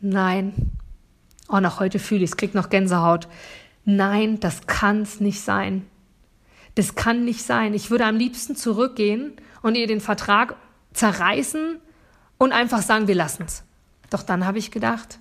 nein, 0.00 0.72
Oh, 1.48 1.60
nach 1.60 1.80
heute 1.80 1.98
fühle 1.98 2.24
ich 2.24 2.30
es, 2.30 2.36
krieg 2.36 2.54
noch 2.54 2.70
Gänsehaut. 2.70 3.28
Nein, 3.84 4.40
das 4.40 4.66
kann's 4.66 5.20
nicht 5.20 5.40
sein. 5.40 5.86
Das 6.74 6.94
kann 6.94 7.24
nicht 7.24 7.42
sein. 7.42 7.72
Ich 7.72 7.90
würde 7.90 8.04
am 8.04 8.16
liebsten 8.16 8.56
zurückgehen 8.56 9.32
und 9.62 9.76
ihr 9.76 9.86
den 9.86 10.00
Vertrag 10.00 10.56
zerreißen 10.92 11.78
und 12.38 12.52
einfach 12.52 12.82
sagen, 12.82 13.08
wir 13.08 13.14
lassen 13.14 13.44
es. 13.44 13.62
Doch 14.10 14.22
dann 14.22 14.44
habe 14.44 14.58
ich 14.58 14.70
gedacht, 14.70 15.18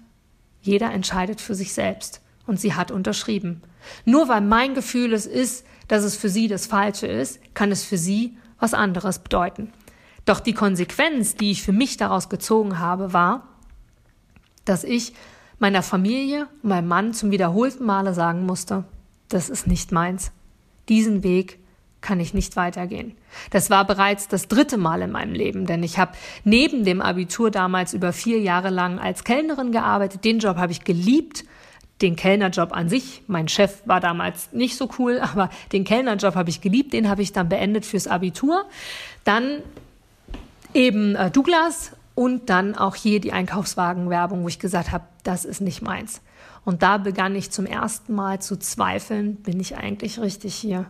jeder 0.61 0.91
entscheidet 0.91 1.41
für 1.41 1.55
sich 1.55 1.73
selbst. 1.73 2.21
Und 2.47 2.59
sie 2.59 2.73
hat 2.73 2.91
unterschrieben. 2.91 3.61
Nur 4.03 4.27
weil 4.27 4.41
mein 4.41 4.75
Gefühl 4.75 5.13
es 5.13 5.25
ist, 5.25 5.65
dass 5.88 6.03
es 6.03 6.15
für 6.15 6.29
sie 6.29 6.47
das 6.47 6.67
Falsche 6.67 7.07
ist, 7.07 7.39
kann 7.53 7.71
es 7.71 7.83
für 7.83 7.97
sie 7.97 8.38
was 8.59 8.73
anderes 8.73 9.19
bedeuten. 9.19 9.71
Doch 10.25 10.39
die 10.39 10.53
Konsequenz, 10.53 11.35
die 11.35 11.51
ich 11.51 11.61
für 11.61 11.71
mich 11.71 11.97
daraus 11.97 12.29
gezogen 12.29 12.79
habe, 12.79 13.13
war, 13.13 13.47
dass 14.63 14.83
ich 14.83 15.13
meiner 15.59 15.83
Familie 15.83 16.47
und 16.63 16.69
meinem 16.69 16.87
Mann 16.87 17.13
zum 17.13 17.31
wiederholten 17.31 17.85
Male 17.85 18.13
sagen 18.13 18.45
musste, 18.45 18.83
das 19.29 19.49
ist 19.49 19.67
nicht 19.67 19.91
meins. 19.91 20.31
Diesen 20.89 21.23
Weg 21.23 21.59
kann 22.01 22.19
ich 22.19 22.33
nicht 22.33 22.55
weitergehen. 22.55 23.15
Das 23.49 23.69
war 23.69 23.85
bereits 23.85 24.27
das 24.27 24.47
dritte 24.47 24.77
Mal 24.77 25.01
in 25.01 25.11
meinem 25.11 25.33
Leben, 25.33 25.65
denn 25.65 25.81
ich 25.81 25.97
habe 25.97 26.11
neben 26.43 26.85
dem 26.85 27.01
Abitur 27.01 27.49
damals 27.49 27.93
über 27.93 28.13
vier 28.13 28.39
Jahre 28.39 28.69
lang 28.69 28.99
als 28.99 29.23
Kellnerin 29.23 29.71
gearbeitet. 29.71 30.23
Den 30.23 30.39
Job 30.39 30.57
habe 30.57 30.71
ich 30.71 30.83
geliebt. 30.83 31.45
Den 32.01 32.17
Kellnerjob 32.17 32.73
an 32.73 32.89
sich, 32.89 33.23
mein 33.27 33.47
Chef 33.47 33.81
war 33.85 34.01
damals 34.01 34.51
nicht 34.51 34.75
so 34.75 34.89
cool, 34.99 35.19
aber 35.33 35.49
den 35.71 35.85
Kellnerjob 35.85 36.35
habe 36.35 36.49
ich 36.49 36.61
geliebt, 36.61 36.93
den 36.93 37.09
habe 37.09 37.21
ich 37.21 37.31
dann 37.31 37.49
beendet 37.49 37.85
fürs 37.85 38.07
Abitur. 38.07 38.65
Dann 39.23 39.63
eben 40.73 41.15
äh, 41.15 41.31
Douglas 41.31 41.94
und 42.15 42.49
dann 42.49 42.75
auch 42.75 42.95
hier 42.95 43.19
die 43.19 43.34
Einkaufswagenwerbung, 43.34 44.43
wo 44.43 44.47
ich 44.47 44.60
gesagt 44.60 44.91
habe, 44.91 45.04
das 45.23 45.45
ist 45.45 45.62
nicht 45.62 45.82
meins. 45.82 46.21
Und 46.63 46.82
da 46.82 46.97
begann 46.97 47.36
ich 47.36 47.51
zum 47.51 47.65
ersten 47.65 48.13
Mal 48.13 48.41
zu 48.41 48.58
zweifeln, 48.58 49.36
bin 49.36 49.60
ich 49.60 49.78
eigentlich 49.78 50.19
richtig 50.19 50.56
hier? 50.56 50.86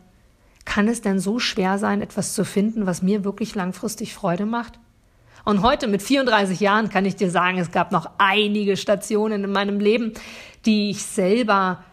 Kann 0.63 0.87
es 0.87 1.01
denn 1.01 1.19
so 1.19 1.39
schwer 1.39 1.77
sein, 1.77 2.01
etwas 2.01 2.33
zu 2.33 2.45
finden, 2.45 2.85
was 2.85 3.01
mir 3.01 3.23
wirklich 3.23 3.55
langfristig 3.55 4.13
Freude 4.13 4.45
macht? 4.45 4.79
Und 5.43 5.61
heute 5.61 5.87
mit 5.87 6.01
34 6.01 6.59
Jahren 6.59 6.89
kann 6.89 7.05
ich 7.05 7.15
dir 7.15 7.29
sagen, 7.29 7.59
es 7.59 7.71
gab 7.71 7.91
noch 7.91 8.09
einige 8.17 8.77
Stationen 8.77 9.43
in 9.43 9.51
meinem 9.51 9.79
Leben, 9.79 10.13
die 10.65 10.89
ich 10.89 11.03
selber 11.03 11.83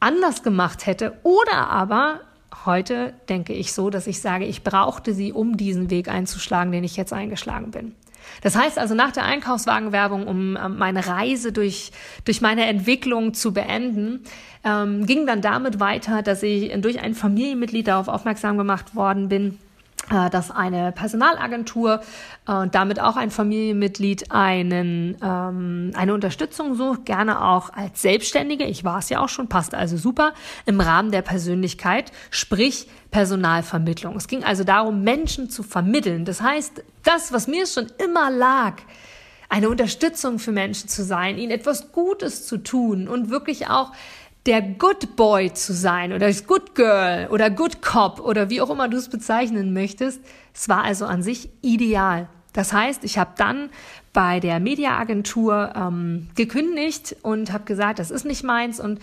anders 0.00 0.42
gemacht 0.42 0.86
hätte. 0.86 1.16
Oder 1.22 1.68
aber 1.70 2.20
heute 2.64 3.14
denke 3.28 3.52
ich 3.52 3.72
so, 3.72 3.88
dass 3.90 4.08
ich 4.08 4.20
sage, 4.20 4.46
ich 4.46 4.64
brauchte 4.64 5.14
sie, 5.14 5.32
um 5.32 5.56
diesen 5.56 5.90
Weg 5.90 6.08
einzuschlagen, 6.08 6.72
den 6.72 6.82
ich 6.82 6.96
jetzt 6.96 7.12
eingeschlagen 7.12 7.70
bin. 7.70 7.94
Das 8.42 8.56
heißt 8.56 8.78
also 8.78 8.94
nach 8.94 9.12
der 9.12 9.24
Einkaufswagenwerbung, 9.24 10.26
um 10.26 10.56
ähm, 10.56 10.78
meine 10.78 11.06
Reise 11.06 11.52
durch, 11.52 11.92
durch 12.24 12.40
meine 12.40 12.66
Entwicklung 12.66 13.34
zu 13.34 13.52
beenden, 13.52 14.24
ähm, 14.64 15.06
ging 15.06 15.26
dann 15.26 15.40
damit 15.40 15.80
weiter, 15.80 16.22
dass 16.22 16.42
ich 16.42 16.72
durch 16.80 17.00
ein 17.00 17.14
Familienmitglied 17.14 17.88
darauf 17.88 18.08
aufmerksam 18.08 18.58
gemacht 18.58 18.94
worden 18.94 19.28
bin, 19.28 19.50
äh, 19.50 19.67
dass 20.08 20.50
eine 20.50 20.92
Personalagentur 20.92 22.00
äh, 22.46 22.52
und 22.52 22.74
damit 22.74 23.00
auch 23.00 23.16
ein 23.16 23.30
Familienmitglied 23.30 24.30
einen, 24.30 25.16
ähm, 25.22 25.92
eine 25.94 26.14
Unterstützung 26.14 26.74
sucht, 26.74 27.04
gerne 27.04 27.44
auch 27.44 27.72
als 27.72 28.02
Selbstständige. 28.02 28.64
Ich 28.64 28.84
war 28.84 28.98
es 28.98 29.08
ja 29.08 29.20
auch 29.20 29.28
schon, 29.28 29.48
passt 29.48 29.74
also 29.74 29.96
super 29.96 30.32
im 30.66 30.80
Rahmen 30.80 31.10
der 31.10 31.22
Persönlichkeit, 31.22 32.12
sprich 32.30 32.88
Personalvermittlung. 33.10 34.16
Es 34.16 34.28
ging 34.28 34.44
also 34.44 34.64
darum, 34.64 35.02
Menschen 35.02 35.50
zu 35.50 35.62
vermitteln. 35.62 36.24
Das 36.24 36.40
heißt, 36.40 36.82
das, 37.04 37.32
was 37.32 37.46
mir 37.46 37.66
schon 37.66 37.86
immer 38.04 38.30
lag, 38.30 38.74
eine 39.48 39.70
Unterstützung 39.70 40.38
für 40.38 40.52
Menschen 40.52 40.88
zu 40.88 41.02
sein, 41.02 41.38
ihnen 41.38 41.50
etwas 41.50 41.92
Gutes 41.92 42.46
zu 42.46 42.58
tun 42.58 43.08
und 43.08 43.30
wirklich 43.30 43.68
auch 43.68 43.92
der 44.48 44.62
Good 44.62 45.14
Boy 45.14 45.52
zu 45.52 45.74
sein 45.74 46.14
oder 46.14 46.32
Good 46.32 46.74
Girl 46.74 47.28
oder 47.30 47.50
Good 47.50 47.82
Cop 47.82 48.18
oder 48.18 48.48
wie 48.48 48.62
auch 48.62 48.70
immer 48.70 48.88
du 48.88 48.96
es 48.96 49.10
bezeichnen 49.10 49.74
möchtest. 49.74 50.22
Es 50.54 50.70
war 50.70 50.84
also 50.84 51.04
an 51.04 51.22
sich 51.22 51.50
ideal. 51.60 52.30
Das 52.54 52.72
heißt, 52.72 53.04
ich 53.04 53.18
habe 53.18 53.32
dann 53.36 53.68
bei 54.14 54.40
der 54.40 54.58
Mediaagentur 54.58 55.74
ähm, 55.76 56.28
gekündigt 56.34 57.14
und 57.20 57.52
habe 57.52 57.64
gesagt, 57.64 57.98
das 57.98 58.10
ist 58.10 58.24
nicht 58.24 58.42
meins 58.42 58.80
und 58.80 59.00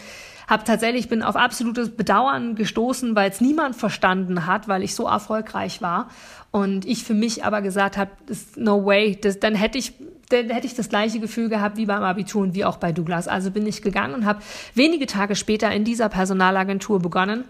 habe 0.47 0.63
tatsächlich 0.63 1.09
bin 1.09 1.21
auf 1.21 1.35
absolutes 1.35 1.95
Bedauern 1.95 2.55
gestoßen, 2.55 3.15
weil 3.15 3.29
es 3.29 3.39
niemand 3.39 3.75
verstanden 3.75 4.47
hat, 4.47 4.67
weil 4.67 4.81
ich 4.81 4.95
so 4.95 5.05
erfolgreich 5.05 5.79
war 5.79 6.09
und 6.49 6.85
ich 6.85 7.03
für 7.03 7.13
mich 7.13 7.45
aber 7.45 7.61
gesagt 7.61 7.97
habe, 7.97 8.09
no 8.55 8.83
way, 8.83 9.15
das, 9.15 9.39
dann 9.39 9.53
hätte 9.53 9.77
ich 9.77 9.93
dann 10.29 10.49
hätte 10.49 10.67
ich 10.67 10.75
das 10.75 10.89
gleiche 10.89 11.19
Gefühl 11.19 11.49
gehabt 11.49 11.77
wie 11.77 11.85
beim 11.85 12.03
Abitur 12.03 12.41
und 12.41 12.55
wie 12.55 12.65
auch 12.65 12.77
bei 12.77 12.91
Douglas. 12.91 13.27
Also 13.27 13.51
bin 13.51 13.67
ich 13.67 13.81
gegangen 13.81 14.13
und 14.13 14.25
habe 14.25 14.41
wenige 14.73 15.05
Tage 15.05 15.35
später 15.35 15.71
in 15.71 15.83
dieser 15.83 16.09
Personalagentur 16.09 16.99
begonnen 16.99 17.45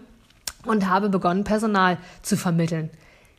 und 0.64 0.88
habe 0.88 1.08
begonnen, 1.08 1.44
Personal 1.44 1.98
zu 2.22 2.36
vermitteln. 2.36 2.90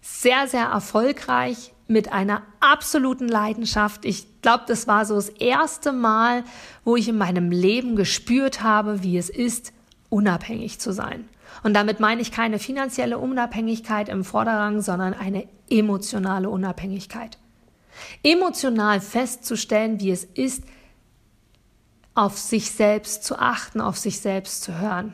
Sehr, 0.02 0.48
sehr 0.48 0.66
erfolgreich 0.66 1.74
mit 1.88 2.12
einer 2.12 2.42
absoluten 2.60 3.28
Leidenschaft. 3.28 4.06
Ich 4.06 4.42
glaube, 4.42 4.64
das 4.68 4.88
war 4.88 5.06
so 5.06 5.16
das 5.16 5.30
erste 5.30 5.92
Mal, 5.92 6.44
wo 6.84 6.96
ich 6.96 7.08
in 7.08 7.18
meinem 7.18 7.52
Leben 7.52 7.96
gespürt 7.96 8.64
habe, 8.64 9.04
wie 9.04 9.18
es 9.18 9.30
ist, 9.30 9.74
unabhängig 10.10 10.80
zu 10.80 10.92
sein. 10.92 11.28
Und 11.64 11.74
damit 11.74 12.00
meine 12.00 12.22
ich 12.22 12.32
keine 12.32 12.60
finanzielle 12.60 13.18
Unabhängigkeit 13.18 14.10
im 14.10 14.24
Vorderrang, 14.24 14.82
sondern 14.82 15.14
eine 15.14 15.48
emotionale 15.70 16.50
Unabhängigkeit. 16.50 17.38
Emotional 18.24 19.02
festzustellen, 19.02 20.00
wie 20.00 20.12
es 20.12 20.24
ist, 20.24 20.64
auf 22.16 22.38
sich 22.38 22.72
selbst 22.72 23.24
zu 23.24 23.38
achten, 23.38 23.80
auf 23.80 23.98
sich 23.98 24.20
selbst 24.20 24.64
zu 24.64 24.80
hören. 24.80 25.14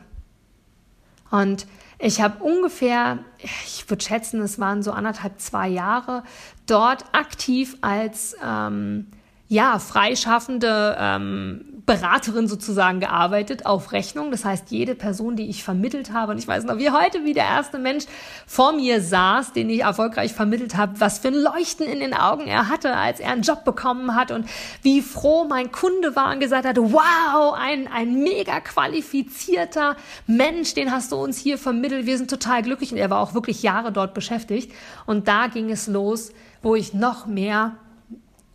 Und 1.30 1.66
ich 1.98 2.20
habe 2.20 2.42
ungefähr, 2.42 3.18
ich 3.38 3.88
würde 3.88 4.04
schätzen, 4.04 4.40
es 4.40 4.58
waren 4.58 4.82
so 4.82 4.92
anderthalb, 4.92 5.40
zwei 5.40 5.68
Jahre, 5.68 6.22
dort 6.66 7.04
aktiv 7.12 7.76
als 7.80 8.36
ähm, 8.42 9.08
ja, 9.48 9.78
freischaffende 9.78 10.96
ähm, 10.98 11.73
Beraterin 11.86 12.48
sozusagen 12.48 12.98
gearbeitet 12.98 13.66
auf 13.66 13.92
Rechnung. 13.92 14.30
Das 14.30 14.46
heißt, 14.46 14.70
jede 14.70 14.94
Person, 14.94 15.36
die 15.36 15.50
ich 15.50 15.62
vermittelt 15.62 16.12
habe, 16.12 16.32
und 16.32 16.38
ich 16.38 16.48
weiß 16.48 16.64
noch 16.64 16.78
wie 16.78 16.90
heute, 16.90 17.24
wie 17.24 17.34
der 17.34 17.44
erste 17.44 17.78
Mensch 17.78 18.04
vor 18.46 18.72
mir 18.72 19.02
saß, 19.02 19.52
den 19.52 19.68
ich 19.68 19.80
erfolgreich 19.80 20.32
vermittelt 20.32 20.76
habe, 20.76 20.98
was 21.00 21.18
für 21.18 21.28
ein 21.28 21.34
Leuchten 21.34 21.86
in 21.86 22.00
den 22.00 22.14
Augen 22.14 22.46
er 22.46 22.70
hatte, 22.70 22.96
als 22.96 23.20
er 23.20 23.32
einen 23.32 23.42
Job 23.42 23.64
bekommen 23.64 24.14
hat 24.14 24.30
und 24.30 24.48
wie 24.80 25.02
froh 25.02 25.44
mein 25.44 25.72
Kunde 25.72 26.16
war 26.16 26.32
und 26.32 26.40
gesagt 26.40 26.66
hat, 26.66 26.78
wow, 26.78 27.54
ein, 27.54 27.86
ein 27.86 28.22
mega 28.22 28.60
qualifizierter 28.60 29.96
Mensch, 30.26 30.72
den 30.72 30.90
hast 30.90 31.12
du 31.12 31.16
uns 31.16 31.36
hier 31.36 31.58
vermittelt. 31.58 32.06
Wir 32.06 32.16
sind 32.16 32.30
total 32.30 32.62
glücklich. 32.62 32.92
Und 32.92 32.98
er 32.98 33.10
war 33.10 33.20
auch 33.20 33.34
wirklich 33.34 33.62
Jahre 33.62 33.92
dort 33.92 34.14
beschäftigt. 34.14 34.72
Und 35.04 35.28
da 35.28 35.48
ging 35.48 35.70
es 35.70 35.86
los, 35.86 36.32
wo 36.62 36.74
ich 36.74 36.94
noch 36.94 37.26
mehr 37.26 37.76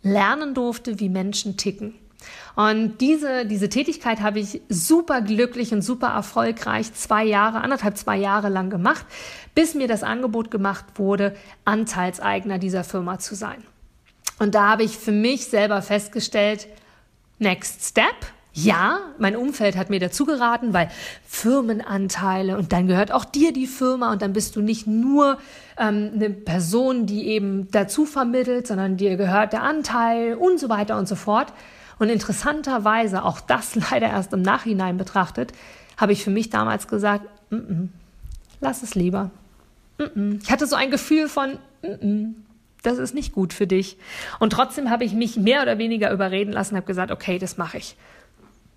lernen 0.02 0.54
durfte, 0.54 0.98
wie 0.98 1.08
Menschen 1.08 1.56
ticken. 1.56 1.94
Und 2.56 2.98
diese, 3.00 3.46
diese 3.46 3.68
Tätigkeit 3.68 4.20
habe 4.20 4.40
ich 4.40 4.60
super 4.68 5.22
glücklich 5.22 5.72
und 5.72 5.82
super 5.82 6.08
erfolgreich 6.08 6.92
zwei 6.94 7.24
Jahre, 7.24 7.60
anderthalb, 7.60 7.96
zwei 7.96 8.16
Jahre 8.16 8.48
lang 8.48 8.70
gemacht, 8.70 9.06
bis 9.54 9.74
mir 9.74 9.88
das 9.88 10.02
Angebot 10.02 10.50
gemacht 10.50 10.84
wurde, 10.96 11.34
Anteilseigner 11.64 12.58
dieser 12.58 12.84
Firma 12.84 13.18
zu 13.18 13.34
sein. 13.34 13.62
Und 14.38 14.54
da 14.54 14.70
habe 14.70 14.82
ich 14.82 14.96
für 14.96 15.12
mich 15.12 15.46
selber 15.46 15.82
festgestellt, 15.82 16.66
next 17.38 17.84
step, 17.84 18.14
ja, 18.52 19.00
mein 19.18 19.36
Umfeld 19.36 19.76
hat 19.76 19.90
mir 19.90 20.00
dazu 20.00 20.26
geraten, 20.26 20.72
weil 20.72 20.90
Firmenanteile 21.24 22.56
und 22.56 22.72
dann 22.72 22.88
gehört 22.88 23.12
auch 23.12 23.24
dir 23.24 23.52
die 23.52 23.68
Firma 23.68 24.10
und 24.12 24.22
dann 24.22 24.32
bist 24.32 24.56
du 24.56 24.60
nicht 24.60 24.86
nur 24.88 25.38
ähm, 25.78 26.10
eine 26.14 26.30
Person, 26.30 27.06
die 27.06 27.28
eben 27.28 27.70
dazu 27.70 28.06
vermittelt, 28.06 28.66
sondern 28.66 28.96
dir 28.96 29.16
gehört 29.16 29.52
der 29.52 29.62
Anteil 29.62 30.34
und 30.34 30.58
so 30.58 30.68
weiter 30.68 30.98
und 30.98 31.06
so 31.06 31.14
fort. 31.14 31.52
Und 32.00 32.08
interessanterweise, 32.08 33.24
auch 33.24 33.40
das 33.40 33.74
leider 33.90 34.08
erst 34.08 34.32
im 34.32 34.42
Nachhinein 34.42 34.96
betrachtet, 34.96 35.52
habe 35.96 36.12
ich 36.12 36.24
für 36.24 36.30
mich 36.30 36.50
damals 36.50 36.88
gesagt, 36.88 37.26
mm 37.50 37.56
-mm, 37.56 37.88
lass 38.60 38.82
es 38.82 38.96
lieber. 38.96 39.30
Mm 39.98 40.38
ich 40.42 40.50
hatte 40.50 40.66
so 40.66 40.76
ein 40.76 40.90
Gefühl 40.90 41.28
von, 41.28 41.58
das 42.82 42.98
ist 42.98 43.14
nicht 43.14 43.32
gut 43.34 43.52
für 43.52 43.66
dich. 43.66 43.98
Und 44.38 44.50
trotzdem 44.54 44.88
habe 44.88 45.04
ich 45.04 45.12
mich 45.12 45.36
mehr 45.36 45.60
oder 45.62 45.76
weniger 45.76 46.10
überreden 46.10 46.52
lassen, 46.52 46.74
habe 46.74 46.86
gesagt, 46.86 47.12
okay, 47.12 47.38
das 47.38 47.58
mache 47.58 47.76
ich. 47.76 47.96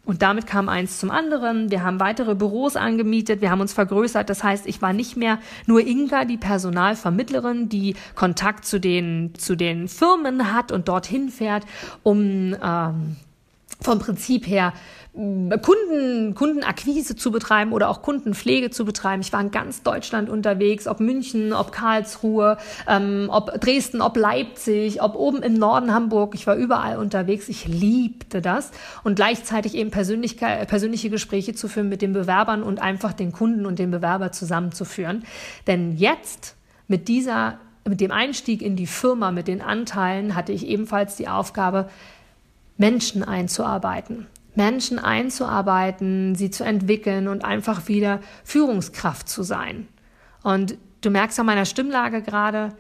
Und 0.06 0.22
damit 0.22 0.48
kam 0.48 0.68
eins 0.68 1.00
zum 1.00 1.12
anderen. 1.12 1.72
Wir 1.72 1.82
haben 1.82 2.00
weitere 2.02 2.36
Büros 2.36 2.76
angemietet, 2.76 3.40
wir 3.40 3.50
haben 3.50 3.62
uns 3.62 3.72
vergrößert. 3.72 4.30
Das 4.30 4.44
heißt, 4.44 4.68
ich 4.68 4.82
war 4.82 4.92
nicht 4.92 5.16
mehr 5.16 5.40
nur 5.66 5.80
Inga, 5.80 6.26
die 6.26 6.38
Personalvermittlerin, 6.38 7.70
die 7.70 7.96
Kontakt 8.14 8.66
zu 8.66 8.80
den, 8.80 9.34
zu 9.38 9.56
den 9.56 9.88
Firmen 9.88 10.54
hat 10.54 10.74
und 10.74 10.90
dorthin 10.90 11.30
fährt, 11.30 11.66
um 12.04 12.54
ähm, 12.62 13.16
vom 13.80 14.00
Prinzip 14.00 14.46
her 14.46 14.74
Kunden, 15.16 16.34
Kundenakquise 16.34 17.16
zu 17.16 17.30
betreiben 17.30 17.72
oder 17.72 17.90
auch 17.90 18.02
Kundenpflege 18.02 18.72
zu 18.72 18.84
betreiben. 18.84 19.22
Ich 19.22 19.32
war 19.32 19.42
in 19.42 19.52
ganz 19.52 19.84
Deutschland 19.84 20.28
unterwegs, 20.28 20.88
ob 20.88 21.00
München, 21.00 21.54
ob 21.54 21.72
Karlsruhe, 21.72 22.58
ähm, 22.88 23.28
ob 23.30 23.62
Dresden, 23.62 24.02
ob 24.02 24.18
Leipzig, 24.18 25.04
ob 25.04 25.14
oben 25.14 25.44
im 25.44 25.54
Norden 25.54 25.94
Hamburg. 25.94 26.34
Ich 26.34 26.48
war 26.48 26.56
überall 26.56 26.98
unterwegs. 26.98 27.48
Ich 27.48 27.68
liebte 27.68 28.42
das 28.42 28.72
und 29.04 29.14
gleichzeitig 29.16 29.76
eben 29.76 29.92
persönliche 29.92 31.10
Gespräche 31.12 31.54
zu 31.54 31.68
führen 31.68 31.90
mit 31.90 32.02
den 32.02 32.14
Bewerbern 32.14 32.64
und 32.64 32.82
einfach 32.82 33.14
den 33.14 33.32
Kunden 33.32 33.68
und 33.68 33.78
den 33.78 33.92
Bewerber 33.92 34.32
zusammenzuführen. 34.32 35.26
Denn 35.68 35.96
jetzt 35.96 36.56
mit 36.88 37.08
dieser 37.08 37.60
mit 37.86 38.02
dem 38.02 38.12
Einstieg 38.12 38.62
in 38.62 38.76
die 38.76 38.88
Firma 38.88 39.32
mit 39.32 39.48
den 39.48 39.62
Anteilen 39.62 40.36
hatte 40.36 40.54
ich 40.54 40.66
ebenfalls 40.66 41.18
die 41.18 41.28
Aufgabe, 41.28 41.90
Menschen 42.78 43.24
einzuarbeiten. 43.24 44.28
Menschen 44.56 45.00
einzuarbeiten, 45.00 46.36
sie 46.36 46.52
zu 46.52 46.64
entwickeln 46.64 47.28
und 47.28 47.44
einfach 47.44 47.88
wieder 47.88 48.20
Führungskraft 48.44 49.28
zu 49.28 49.44
sein. 49.44 49.88
Und 50.44 50.78
du 51.02 51.10
merkst 51.10 51.40
an 51.40 51.46
meiner 51.46 51.66
Stimmlage 51.66 52.22
gerade, 52.22 52.76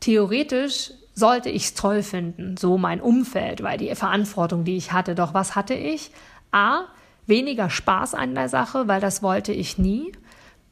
theoretisch 0.00 0.92
sollte 1.14 1.48
ich 1.48 1.64
es 1.64 1.74
toll 1.74 2.02
finden, 2.02 2.56
so 2.56 2.76
mein 2.76 3.00
Umfeld, 3.00 3.62
weil 3.62 3.78
die 3.78 3.94
Verantwortung, 3.94 4.64
die 4.64 4.76
ich 4.76 4.92
hatte. 4.92 5.14
Doch 5.14 5.32
was 5.34 5.56
hatte 5.56 5.74
ich? 5.74 6.10
A, 6.52 6.84
weniger 7.26 7.70
Spaß 7.70 8.14
an 8.14 8.34
der 8.34 8.48
Sache, 8.48 8.86
weil 8.86 9.00
das 9.00 9.22
wollte 9.22 9.52
ich 9.52 9.78
nie. 9.78 10.12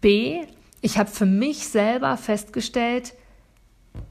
B, 0.00 0.42
ich 0.82 0.98
habe 0.98 1.10
für 1.10 1.26
mich 1.26 1.68
selber 1.68 2.16
festgestellt, 2.18 3.14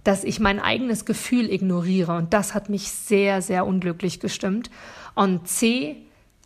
dass 0.04 0.24
ich 0.24 0.40
mein 0.40 0.60
eigenes 0.60 1.06
Gefühl 1.06 1.52
ignoriere 1.52 2.16
und 2.16 2.34
das 2.34 2.54
hat 2.54 2.70
mich 2.70 2.92
sehr, 2.92 3.42
sehr 3.42 3.66
unglücklich 3.66 4.20
gestimmt. 4.20 4.70
Und 5.16 5.48
C, 5.48 5.98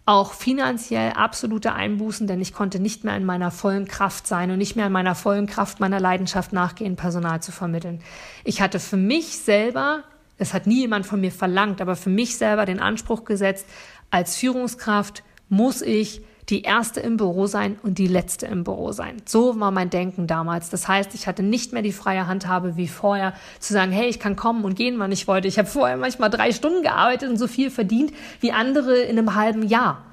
auch 0.06 0.32
finanziell 0.32 1.12
absolute 1.12 1.74
Einbußen, 1.74 2.28
denn 2.28 2.40
ich 2.40 2.54
konnte 2.54 2.80
nicht 2.80 3.04
mehr 3.04 3.18
in 3.18 3.26
meiner 3.26 3.52
vollen 3.52 3.88
Kraft 3.88 4.26
sein 4.26 4.52
und 4.52 4.58
nicht 4.58 4.78
mehr 4.78 4.88
in 4.88 4.94
meiner 4.94 5.16
vollen 5.16 5.48
Kraft 5.48 5.82
meiner 5.82 6.00
Leidenschaft 6.00 6.54
nachgehen, 6.54 6.96
Personal 6.96 7.42
zu 7.42 7.52
vermitteln. 7.52 8.02
Ich 8.46 8.62
hatte 8.62 8.80
für 8.80 8.96
mich 8.96 9.38
selber, 9.38 10.04
das 10.38 10.54
hat 10.54 10.66
nie 10.66 10.80
jemand 10.82 11.06
von 11.06 11.20
mir 11.20 11.32
verlangt, 11.32 11.82
aber 11.82 11.98
für 11.98 12.10
mich 12.10 12.38
selber 12.38 12.66
den 12.66 12.80
Anspruch 12.80 13.26
gesetzt, 13.26 13.66
als 14.10 14.38
Führungskraft 14.38 15.24
muss 15.50 15.82
ich 15.82 16.22
die 16.50 16.62
erste 16.62 17.02
im 17.02 17.18
Büro 17.18 17.46
sein 17.48 17.78
und 17.84 17.98
die 17.98 18.08
letzte 18.08 18.46
im 18.46 18.64
Büro 18.64 18.94
sein. 18.94 19.18
So 19.26 19.60
war 19.60 19.72
mein 19.72 19.90
Denken 19.90 20.28
damals. 20.28 20.70
Das 20.70 20.88
heißt, 20.88 21.14
ich 21.14 21.28
hatte 21.28 21.44
nicht 21.44 21.74
mehr 21.74 21.82
die 21.82 21.92
freie 21.92 22.26
Handhabe 22.28 22.78
wie 22.78 22.88
vorher 22.88 23.34
zu 23.60 23.74
sagen, 23.74 23.92
hey, 23.92 24.08
ich 24.08 24.20
kann 24.20 24.38
kommen 24.38 24.64
und 24.64 24.76
gehen, 24.76 24.98
wann 24.98 25.12
ich 25.12 25.28
wollte. 25.28 25.48
Ich 25.48 25.58
habe 25.58 25.68
vorher 25.68 25.98
manchmal 25.98 26.30
drei 26.30 26.54
Stunden 26.54 26.84
gearbeitet 26.84 27.30
und 27.30 27.38
so 27.38 27.48
viel 27.48 27.70
verdient 27.70 28.14
wie 28.40 28.54
andere 28.54 28.98
in 28.98 29.18
einem 29.18 29.36
halben 29.36 29.64
Jahr. 29.64 30.04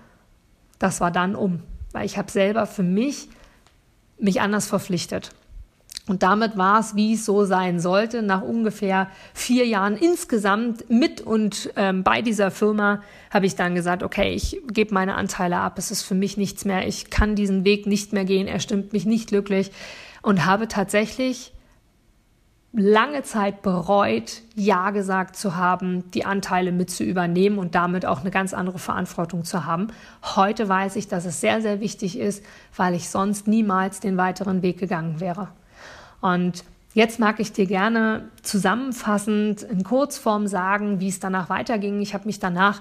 Das 0.80 1.00
war 1.00 1.12
dann 1.12 1.36
um, 1.36 1.62
weil 1.92 2.04
ich 2.04 2.18
habe 2.18 2.30
selber 2.30 2.66
für 2.66 2.82
mich 2.82 3.28
mich 4.18 4.40
anders 4.40 4.66
verpflichtet. 4.66 5.30
Und 6.06 6.22
damit 6.22 6.58
war 6.58 6.80
es, 6.80 6.94
wie 6.96 7.14
es 7.14 7.24
so 7.24 7.46
sein 7.46 7.80
sollte. 7.80 8.20
Nach 8.20 8.42
ungefähr 8.42 9.08
vier 9.32 9.66
Jahren 9.66 9.96
insgesamt 9.96 10.90
mit 10.90 11.22
und 11.22 11.70
ähm, 11.76 12.02
bei 12.02 12.20
dieser 12.20 12.50
Firma 12.50 13.00
habe 13.30 13.46
ich 13.46 13.56
dann 13.56 13.74
gesagt, 13.74 14.02
okay, 14.02 14.34
ich 14.34 14.60
gebe 14.70 14.92
meine 14.92 15.14
Anteile 15.14 15.56
ab. 15.56 15.78
Es 15.78 15.90
ist 15.90 16.02
für 16.02 16.14
mich 16.14 16.36
nichts 16.36 16.66
mehr. 16.66 16.86
Ich 16.86 17.08
kann 17.08 17.36
diesen 17.36 17.64
Weg 17.64 17.86
nicht 17.86 18.12
mehr 18.12 18.26
gehen. 18.26 18.48
Er 18.48 18.60
stimmt 18.60 18.92
mich 18.92 19.06
nicht 19.06 19.28
glücklich 19.28 19.70
und 20.20 20.44
habe 20.44 20.68
tatsächlich 20.68 21.54
lange 22.76 23.22
Zeit 23.22 23.62
bereut, 23.62 24.42
Ja 24.54 24.90
gesagt 24.90 25.36
zu 25.36 25.56
haben, 25.56 26.10
die 26.10 26.26
Anteile 26.26 26.72
mit 26.72 26.90
zu 26.90 27.04
übernehmen 27.04 27.58
und 27.58 27.74
damit 27.74 28.04
auch 28.04 28.20
eine 28.20 28.30
ganz 28.30 28.52
andere 28.52 28.78
Verantwortung 28.78 29.44
zu 29.44 29.64
haben. 29.64 29.88
Heute 30.36 30.68
weiß 30.68 30.96
ich, 30.96 31.08
dass 31.08 31.24
es 31.24 31.40
sehr, 31.40 31.62
sehr 31.62 31.80
wichtig 31.80 32.18
ist, 32.18 32.44
weil 32.76 32.94
ich 32.94 33.08
sonst 33.08 33.46
niemals 33.46 34.00
den 34.00 34.16
weiteren 34.16 34.62
Weg 34.62 34.78
gegangen 34.78 35.20
wäre. 35.20 35.48
Und 36.24 36.64
jetzt 36.94 37.20
mag 37.20 37.38
ich 37.38 37.52
dir 37.52 37.66
gerne 37.66 38.30
zusammenfassend 38.40 39.62
in 39.62 39.84
Kurzform 39.84 40.46
sagen, 40.46 40.98
wie 40.98 41.08
es 41.08 41.20
danach 41.20 41.50
weiterging. 41.50 42.00
Ich 42.00 42.14
habe 42.14 42.24
mich 42.24 42.38
danach 42.38 42.80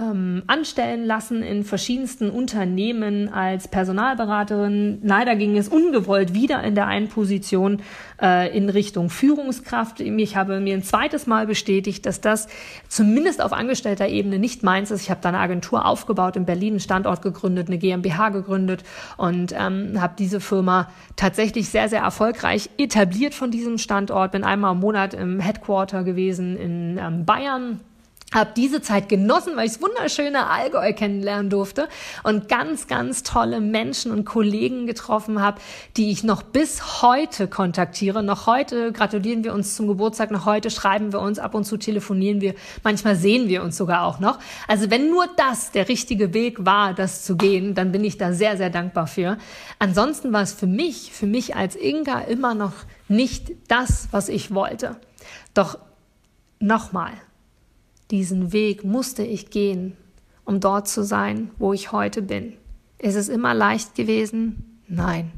ähm, 0.00 0.42
anstellen 0.46 1.04
lassen 1.04 1.42
in 1.42 1.64
verschiedensten 1.64 2.30
Unternehmen 2.30 3.32
als 3.32 3.68
Personalberaterin. 3.68 5.00
Leider 5.02 5.36
ging 5.36 5.56
es 5.56 5.68
ungewollt 5.68 6.34
wieder 6.34 6.62
in 6.62 6.74
der 6.74 6.86
einen 6.86 7.08
Position 7.08 7.82
äh, 8.20 8.56
in 8.56 8.68
Richtung 8.68 9.10
Führungskraft. 9.10 10.00
Ich 10.00 10.36
habe 10.36 10.60
mir 10.60 10.74
ein 10.74 10.82
zweites 10.82 11.26
Mal 11.26 11.46
bestätigt, 11.46 12.06
dass 12.06 12.20
das 12.20 12.48
zumindest 12.88 13.42
auf 13.42 13.52
angestellter 13.52 14.08
Ebene 14.08 14.38
nicht 14.38 14.62
meins 14.62 14.90
ist. 14.90 15.02
Ich 15.02 15.10
habe 15.10 15.20
da 15.22 15.28
eine 15.28 15.38
Agentur 15.38 15.84
aufgebaut, 15.84 16.36
in 16.36 16.46
Berlin 16.46 16.74
einen 16.74 16.80
Standort 16.80 17.22
gegründet, 17.22 17.68
eine 17.68 17.78
GmbH 17.78 18.30
gegründet 18.30 18.84
und 19.16 19.54
ähm, 19.56 20.00
habe 20.00 20.14
diese 20.18 20.40
Firma 20.40 20.88
tatsächlich 21.16 21.68
sehr, 21.68 21.88
sehr 21.88 22.00
erfolgreich 22.00 22.70
etabliert 22.78 23.34
von 23.34 23.50
diesem 23.50 23.78
Standort. 23.78 24.32
Bin 24.32 24.44
einmal 24.44 24.72
im 24.72 24.80
Monat 24.80 25.14
im 25.14 25.40
Headquarter 25.40 26.04
gewesen 26.04 26.56
in 26.56 26.98
ähm, 26.98 27.24
Bayern 27.24 27.80
habe 28.34 28.50
diese 28.56 28.80
Zeit 28.80 29.08
genossen, 29.08 29.56
weil 29.56 29.66
ich 29.66 29.72
das 29.72 29.82
wunderschöne 29.82 30.46
Allgäu 30.46 30.92
kennenlernen 30.92 31.50
durfte 31.50 31.88
und 32.22 32.48
ganz, 32.48 32.86
ganz 32.86 33.22
tolle 33.22 33.60
Menschen 33.60 34.12
und 34.12 34.24
Kollegen 34.24 34.86
getroffen 34.86 35.42
habe, 35.42 35.60
die 35.96 36.10
ich 36.10 36.22
noch 36.22 36.42
bis 36.42 37.02
heute 37.02 37.48
kontaktiere. 37.48 38.22
Noch 38.22 38.46
heute 38.46 38.92
gratulieren 38.92 39.42
wir 39.44 39.52
uns 39.52 39.74
zum 39.74 39.88
Geburtstag, 39.88 40.30
noch 40.30 40.46
heute 40.46 40.70
schreiben 40.70 41.12
wir 41.12 41.20
uns, 41.20 41.38
ab 41.38 41.54
und 41.54 41.64
zu 41.64 41.76
telefonieren 41.76 42.40
wir, 42.40 42.54
manchmal 42.84 43.16
sehen 43.16 43.48
wir 43.48 43.62
uns 43.62 43.76
sogar 43.76 44.04
auch 44.04 44.20
noch. 44.20 44.38
Also 44.68 44.90
wenn 44.90 45.10
nur 45.10 45.26
das 45.36 45.72
der 45.72 45.88
richtige 45.88 46.32
Weg 46.34 46.64
war, 46.64 46.94
das 46.94 47.24
zu 47.24 47.36
gehen, 47.36 47.74
dann 47.74 47.92
bin 47.92 48.04
ich 48.04 48.18
da 48.18 48.32
sehr, 48.32 48.56
sehr 48.56 48.70
dankbar 48.70 49.06
für. 49.06 49.38
Ansonsten 49.78 50.32
war 50.32 50.42
es 50.42 50.52
für 50.52 50.66
mich, 50.66 51.12
für 51.12 51.26
mich 51.26 51.56
als 51.56 51.74
Inga 51.74 52.20
immer 52.20 52.54
noch 52.54 52.72
nicht 53.08 53.52
das, 53.68 54.08
was 54.12 54.28
ich 54.28 54.54
wollte. 54.54 54.96
Doch 55.54 55.78
nochmal, 56.60 57.12
diesen 58.10 58.52
Weg 58.52 58.84
musste 58.84 59.22
ich 59.22 59.50
gehen, 59.50 59.96
um 60.44 60.60
dort 60.60 60.88
zu 60.88 61.04
sein, 61.04 61.50
wo 61.58 61.72
ich 61.72 61.92
heute 61.92 62.22
bin. 62.22 62.54
Ist 62.98 63.16
es 63.16 63.28
immer 63.28 63.54
leicht 63.54 63.94
gewesen? 63.94 64.80
Nein. 64.88 65.32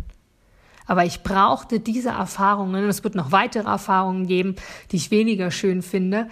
Aber 0.87 1.04
ich 1.04 1.22
brauchte 1.22 1.80
diese 1.80 2.11
Erfahrungen, 2.11 2.88
es 2.88 3.04
wird 3.04 3.14
noch 3.14 3.30
weitere 3.32 3.68
Erfahrungen 3.68 4.26
geben, 4.26 4.56
die 4.90 4.96
ich 4.96 5.11
weniger 5.11 5.50
schön 5.50 5.82
finde, 5.82 6.28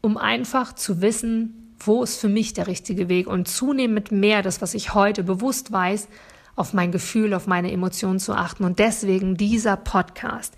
um 0.00 0.16
einfach 0.16 0.74
zu 0.74 1.00
wissen, 1.00 1.74
wo 1.80 2.02
ist 2.02 2.20
für 2.20 2.28
mich 2.28 2.52
der 2.52 2.66
richtige 2.66 3.08
Weg 3.08 3.26
und 3.26 3.48
zunehmend 3.48 4.12
mehr 4.12 4.42
das, 4.42 4.60
was 4.60 4.74
ich 4.74 4.94
heute 4.94 5.22
bewusst 5.22 5.72
weiß, 5.72 6.08
auf 6.56 6.72
mein 6.72 6.90
Gefühl, 6.90 7.34
auf 7.34 7.46
meine 7.46 7.70
Emotionen 7.70 8.18
zu 8.18 8.34
achten. 8.34 8.64
Und 8.64 8.80
deswegen 8.80 9.36
dieser 9.36 9.76
Podcast, 9.76 10.54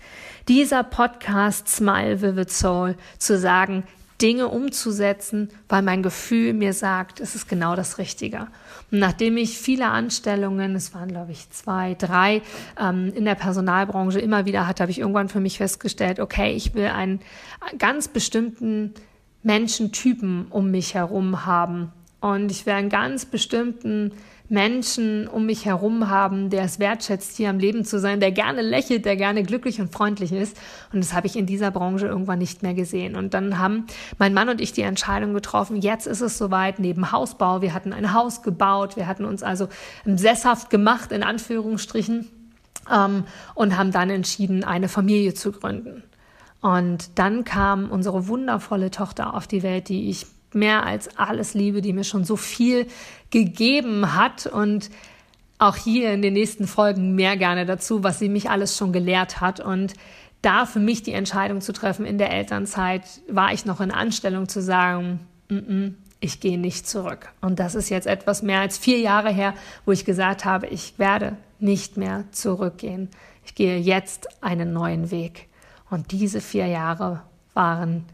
dieser 0.47 0.83
Podcast 0.83 1.67
Smile 1.67 2.21
Vivid 2.21 2.49
Soul, 2.49 2.95
zu 3.19 3.37
sagen, 3.37 3.83
Dinge 4.21 4.47
umzusetzen, 4.47 5.49
weil 5.67 5.81
mein 5.81 6.03
Gefühl 6.03 6.53
mir 6.53 6.73
sagt, 6.73 7.19
es 7.19 7.35
ist 7.35 7.49
genau 7.49 7.75
das 7.75 7.97
Richtige. 7.97 8.47
Und 8.91 8.99
nachdem 8.99 9.37
ich 9.37 9.57
viele 9.57 9.87
Anstellungen, 9.87 10.75
es 10.75 10.93
waren 10.93 11.09
glaube 11.09 11.31
ich 11.31 11.49
zwei, 11.49 11.95
drei, 11.95 12.41
ähm, 12.79 13.11
in 13.15 13.25
der 13.25 13.35
Personalbranche 13.35 14.19
immer 14.19 14.45
wieder 14.45 14.67
hatte, 14.67 14.83
habe 14.83 14.91
ich 14.91 14.99
irgendwann 14.99 15.29
für 15.29 15.39
mich 15.39 15.57
festgestellt, 15.57 16.19
okay, 16.19 16.53
ich 16.53 16.73
will 16.73 16.87
einen 16.87 17.21
ganz 17.77 18.07
bestimmten 18.07 18.93
Menschentypen 19.43 20.47
um 20.49 20.71
mich 20.71 20.93
herum 20.93 21.45
haben. 21.45 21.91
Und 22.19 22.51
ich 22.51 22.65
will 22.67 22.73
einen 22.73 22.89
ganz 22.89 23.25
bestimmten 23.25 24.11
Menschen 24.51 25.29
um 25.29 25.45
mich 25.45 25.65
herum 25.65 26.09
haben, 26.09 26.49
der 26.49 26.65
es 26.65 26.77
wertschätzt, 26.77 27.37
hier 27.37 27.49
am 27.49 27.57
Leben 27.57 27.85
zu 27.85 27.99
sein, 27.99 28.19
der 28.19 28.31
gerne 28.31 28.61
lächelt, 28.61 29.05
der 29.05 29.15
gerne 29.15 29.43
glücklich 29.43 29.79
und 29.79 29.93
freundlich 29.93 30.33
ist. 30.33 30.57
Und 30.91 30.99
das 30.99 31.13
habe 31.13 31.25
ich 31.25 31.37
in 31.37 31.45
dieser 31.45 31.71
Branche 31.71 32.05
irgendwann 32.07 32.39
nicht 32.39 32.61
mehr 32.61 32.73
gesehen. 32.73 33.15
Und 33.15 33.33
dann 33.33 33.57
haben 33.57 33.87
mein 34.17 34.33
Mann 34.33 34.49
und 34.49 34.59
ich 34.59 34.73
die 34.73 34.81
Entscheidung 34.81 35.33
getroffen, 35.33 35.77
jetzt 35.77 36.05
ist 36.05 36.19
es 36.19 36.37
soweit, 36.37 36.79
neben 36.79 37.13
Hausbau, 37.13 37.61
wir 37.61 37.73
hatten 37.73 37.93
ein 37.93 38.13
Haus 38.13 38.43
gebaut, 38.43 38.97
wir 38.97 39.07
hatten 39.07 39.23
uns 39.23 39.41
also 39.41 39.69
sesshaft 40.05 40.69
gemacht, 40.69 41.13
in 41.13 41.23
Anführungsstrichen, 41.23 42.27
ähm, 42.91 43.23
und 43.55 43.77
haben 43.77 43.91
dann 43.91 44.09
entschieden, 44.09 44.65
eine 44.65 44.89
Familie 44.89 45.33
zu 45.33 45.53
gründen. 45.53 46.03
Und 46.59 47.17
dann 47.17 47.45
kam 47.45 47.89
unsere 47.89 48.27
wundervolle 48.27 48.91
Tochter 48.91 49.33
auf 49.33 49.47
die 49.47 49.63
Welt, 49.63 49.87
die 49.87 50.09
ich 50.09 50.27
mehr 50.53 50.85
als 50.85 51.17
alles 51.17 51.53
liebe, 51.53 51.81
die 51.81 51.93
mir 51.93 52.03
schon 52.03 52.25
so 52.25 52.35
viel 52.35 52.87
gegeben 53.31 54.15
hat 54.15 54.45
und 54.45 54.89
auch 55.57 55.75
hier 55.75 56.11
in 56.11 56.21
den 56.21 56.33
nächsten 56.33 56.67
Folgen 56.67 57.15
mehr 57.15 57.37
gerne 57.37 57.65
dazu, 57.65 58.03
was 58.03 58.19
sie 58.19 58.29
mich 58.29 58.49
alles 58.49 58.77
schon 58.77 58.91
gelehrt 58.91 59.41
hat 59.41 59.59
und 59.59 59.93
da 60.41 60.65
für 60.65 60.79
mich 60.79 61.03
die 61.03 61.13
Entscheidung 61.13 61.61
zu 61.61 61.71
treffen 61.71 62.05
in 62.05 62.17
der 62.17 62.31
Elternzeit, 62.31 63.03
war 63.29 63.53
ich 63.53 63.65
noch 63.65 63.79
in 63.79 63.91
Anstellung 63.91 64.49
zu 64.49 64.61
sagen, 64.61 65.19
mm 65.49 65.55
-mm, 65.55 65.93
ich 66.19 66.39
gehe 66.39 66.57
nicht 66.57 66.87
zurück. 66.87 67.29
Und 67.41 67.59
das 67.59 67.75
ist 67.75 67.89
jetzt 67.89 68.07
etwas 68.07 68.41
mehr 68.41 68.59
als 68.59 68.77
vier 68.77 68.99
Jahre 68.99 69.31
her, 69.31 69.53
wo 69.85 69.91
ich 69.91 70.05
gesagt 70.05 70.45
habe, 70.45 70.67
ich 70.67 70.97
werde 70.97 71.35
nicht 71.59 71.97
mehr 71.97 72.25
zurückgehen. 72.31 73.09
Ich 73.43 73.55
gehe 73.55 73.77
jetzt 73.77 74.43
einen 74.43 74.71
neuen 74.73 75.11
Weg. 75.11 75.47
Und 75.89 76.11
diese 76.11 76.41
vier 76.41 76.67
Jahre 76.67 77.21
waren 77.53 78.05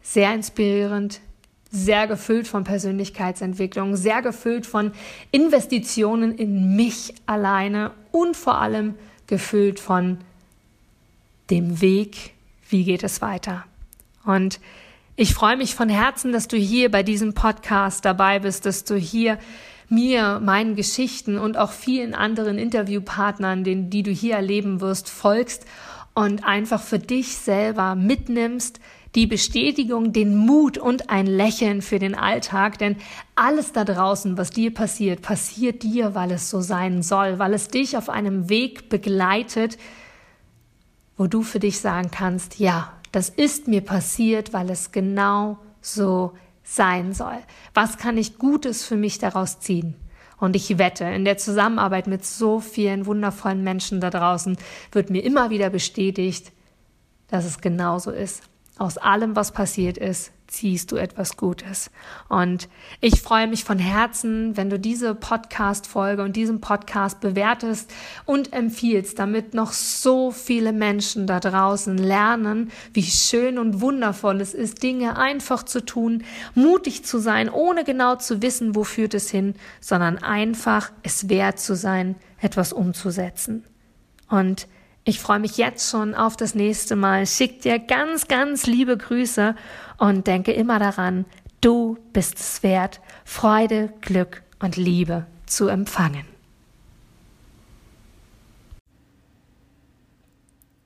sehr 0.00 0.32
inspirierend, 0.32 1.20
sehr 1.70 2.06
gefüllt 2.06 2.48
von 2.48 2.64
Persönlichkeitsentwicklung, 2.64 3.96
sehr 3.96 4.22
gefüllt 4.22 4.66
von 4.66 4.92
Investitionen 5.30 6.34
in 6.34 6.74
mich 6.74 7.14
alleine 7.26 7.92
und 8.10 8.36
vor 8.36 8.60
allem 8.60 8.94
gefüllt 9.26 9.78
von 9.78 10.18
dem 11.50 11.80
Weg, 11.80 12.34
wie 12.68 12.84
geht 12.84 13.04
es 13.04 13.22
weiter. 13.22 13.64
Und 14.24 14.60
ich 15.16 15.34
freue 15.34 15.56
mich 15.56 15.74
von 15.74 15.88
Herzen, 15.88 16.32
dass 16.32 16.48
du 16.48 16.56
hier 16.56 16.90
bei 16.90 17.02
diesem 17.02 17.34
Podcast 17.34 18.04
dabei 18.04 18.38
bist, 18.38 18.66
dass 18.66 18.84
du 18.84 18.96
hier 18.96 19.38
mir, 19.88 20.40
meinen 20.40 20.76
Geschichten 20.76 21.36
und 21.36 21.56
auch 21.56 21.72
vielen 21.72 22.14
anderen 22.14 22.58
Interviewpartnern, 22.58 23.64
den, 23.64 23.90
die 23.90 24.02
du 24.02 24.12
hier 24.12 24.36
erleben 24.36 24.80
wirst, 24.80 25.10
folgst 25.10 25.66
und 26.14 26.44
einfach 26.44 26.80
für 26.80 26.98
dich 26.98 27.36
selber 27.36 27.94
mitnimmst, 27.96 28.80
die 29.14 29.26
Bestätigung, 29.26 30.12
den 30.12 30.36
Mut 30.36 30.78
und 30.78 31.10
ein 31.10 31.26
Lächeln 31.26 31.82
für 31.82 31.98
den 31.98 32.14
Alltag, 32.14 32.78
denn 32.78 32.96
alles 33.34 33.72
da 33.72 33.84
draußen, 33.84 34.38
was 34.38 34.50
dir 34.50 34.72
passiert, 34.72 35.22
passiert 35.22 35.82
dir, 35.82 36.14
weil 36.14 36.30
es 36.30 36.48
so 36.48 36.60
sein 36.60 37.02
soll, 37.02 37.38
weil 37.38 37.54
es 37.54 37.68
dich 37.68 37.96
auf 37.96 38.08
einem 38.08 38.48
Weg 38.48 38.88
begleitet, 38.88 39.78
wo 41.16 41.26
du 41.26 41.42
für 41.42 41.58
dich 41.58 41.80
sagen 41.80 42.10
kannst, 42.10 42.58
ja, 42.60 42.92
das 43.12 43.28
ist 43.28 43.66
mir 43.66 43.80
passiert, 43.80 44.52
weil 44.52 44.70
es 44.70 44.92
genau 44.92 45.58
so 45.80 46.32
sein 46.62 47.12
soll. 47.12 47.38
Was 47.74 47.98
kann 47.98 48.16
ich 48.16 48.38
Gutes 48.38 48.84
für 48.84 48.96
mich 48.96 49.18
daraus 49.18 49.58
ziehen? 49.58 49.96
Und 50.38 50.56
ich 50.56 50.78
wette, 50.78 51.04
in 51.04 51.24
der 51.24 51.36
Zusammenarbeit 51.36 52.06
mit 52.06 52.24
so 52.24 52.60
vielen 52.60 53.04
wundervollen 53.04 53.62
Menschen 53.62 54.00
da 54.00 54.08
draußen 54.08 54.56
wird 54.92 55.10
mir 55.10 55.22
immer 55.22 55.50
wieder 55.50 55.68
bestätigt, 55.68 56.52
dass 57.28 57.44
es 57.44 57.60
genauso 57.60 58.10
ist 58.10 58.42
aus 58.80 58.96
allem, 58.96 59.36
was 59.36 59.52
passiert 59.52 59.98
ist, 59.98 60.32
ziehst 60.46 60.90
du 60.90 60.96
etwas 60.96 61.36
Gutes. 61.36 61.90
Und 62.30 62.68
ich 63.02 63.20
freue 63.20 63.46
mich 63.46 63.62
von 63.62 63.78
Herzen, 63.78 64.56
wenn 64.56 64.70
du 64.70 64.78
diese 64.78 65.14
Podcast-Folge 65.14 66.22
und 66.22 66.34
diesen 66.34 66.62
Podcast 66.62 67.20
bewertest 67.20 67.92
und 68.24 68.54
empfiehlst, 68.54 69.18
damit 69.18 69.52
noch 69.52 69.72
so 69.72 70.30
viele 70.30 70.72
Menschen 70.72 71.26
da 71.26 71.40
draußen 71.40 71.98
lernen, 71.98 72.72
wie 72.94 73.02
schön 73.02 73.58
und 73.58 73.82
wundervoll 73.82 74.40
es 74.40 74.54
ist, 74.54 74.82
Dinge 74.82 75.18
einfach 75.18 75.62
zu 75.62 75.84
tun, 75.84 76.24
mutig 76.54 77.04
zu 77.04 77.18
sein, 77.18 77.50
ohne 77.50 77.84
genau 77.84 78.16
zu 78.16 78.40
wissen, 78.40 78.74
wo 78.74 78.82
führt 78.82 79.12
es 79.12 79.30
hin, 79.30 79.54
sondern 79.82 80.16
einfach 80.16 80.90
es 81.02 81.28
wert 81.28 81.60
zu 81.60 81.76
sein, 81.76 82.16
etwas 82.40 82.72
umzusetzen. 82.72 83.62
Und 84.30 84.66
ich 85.04 85.18
freue 85.18 85.38
mich 85.38 85.56
jetzt 85.56 85.90
schon 85.90 86.14
auf 86.14 86.36
das 86.36 86.54
nächste 86.54 86.96
Mal. 86.96 87.26
Schick 87.26 87.62
dir 87.62 87.78
ganz, 87.78 88.28
ganz 88.28 88.66
liebe 88.66 88.96
Grüße 88.96 89.54
und 89.98 90.26
denke 90.26 90.52
immer 90.52 90.78
daran, 90.78 91.24
du 91.60 91.98
bist 92.12 92.38
es 92.38 92.62
wert, 92.62 93.00
Freude, 93.24 93.92
Glück 94.00 94.42
und 94.60 94.76
Liebe 94.76 95.26
zu 95.46 95.68
empfangen. 95.68 96.24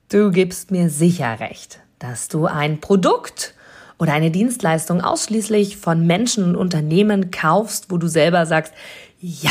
Du 0.08 0.30
gibst 0.30 0.70
mir 0.70 0.90
sicher 0.90 1.40
recht, 1.40 1.80
dass 1.98 2.28
du 2.28 2.46
ein 2.46 2.80
Produkt 2.80 3.54
oder 3.98 4.12
eine 4.12 4.30
Dienstleistung 4.30 5.00
ausschließlich 5.00 5.76
von 5.76 6.06
Menschen 6.06 6.44
und 6.44 6.56
Unternehmen 6.56 7.30
kaufst, 7.30 7.90
wo 7.90 7.98
du 7.98 8.06
selber 8.06 8.46
sagst, 8.46 8.72
ja, 9.20 9.50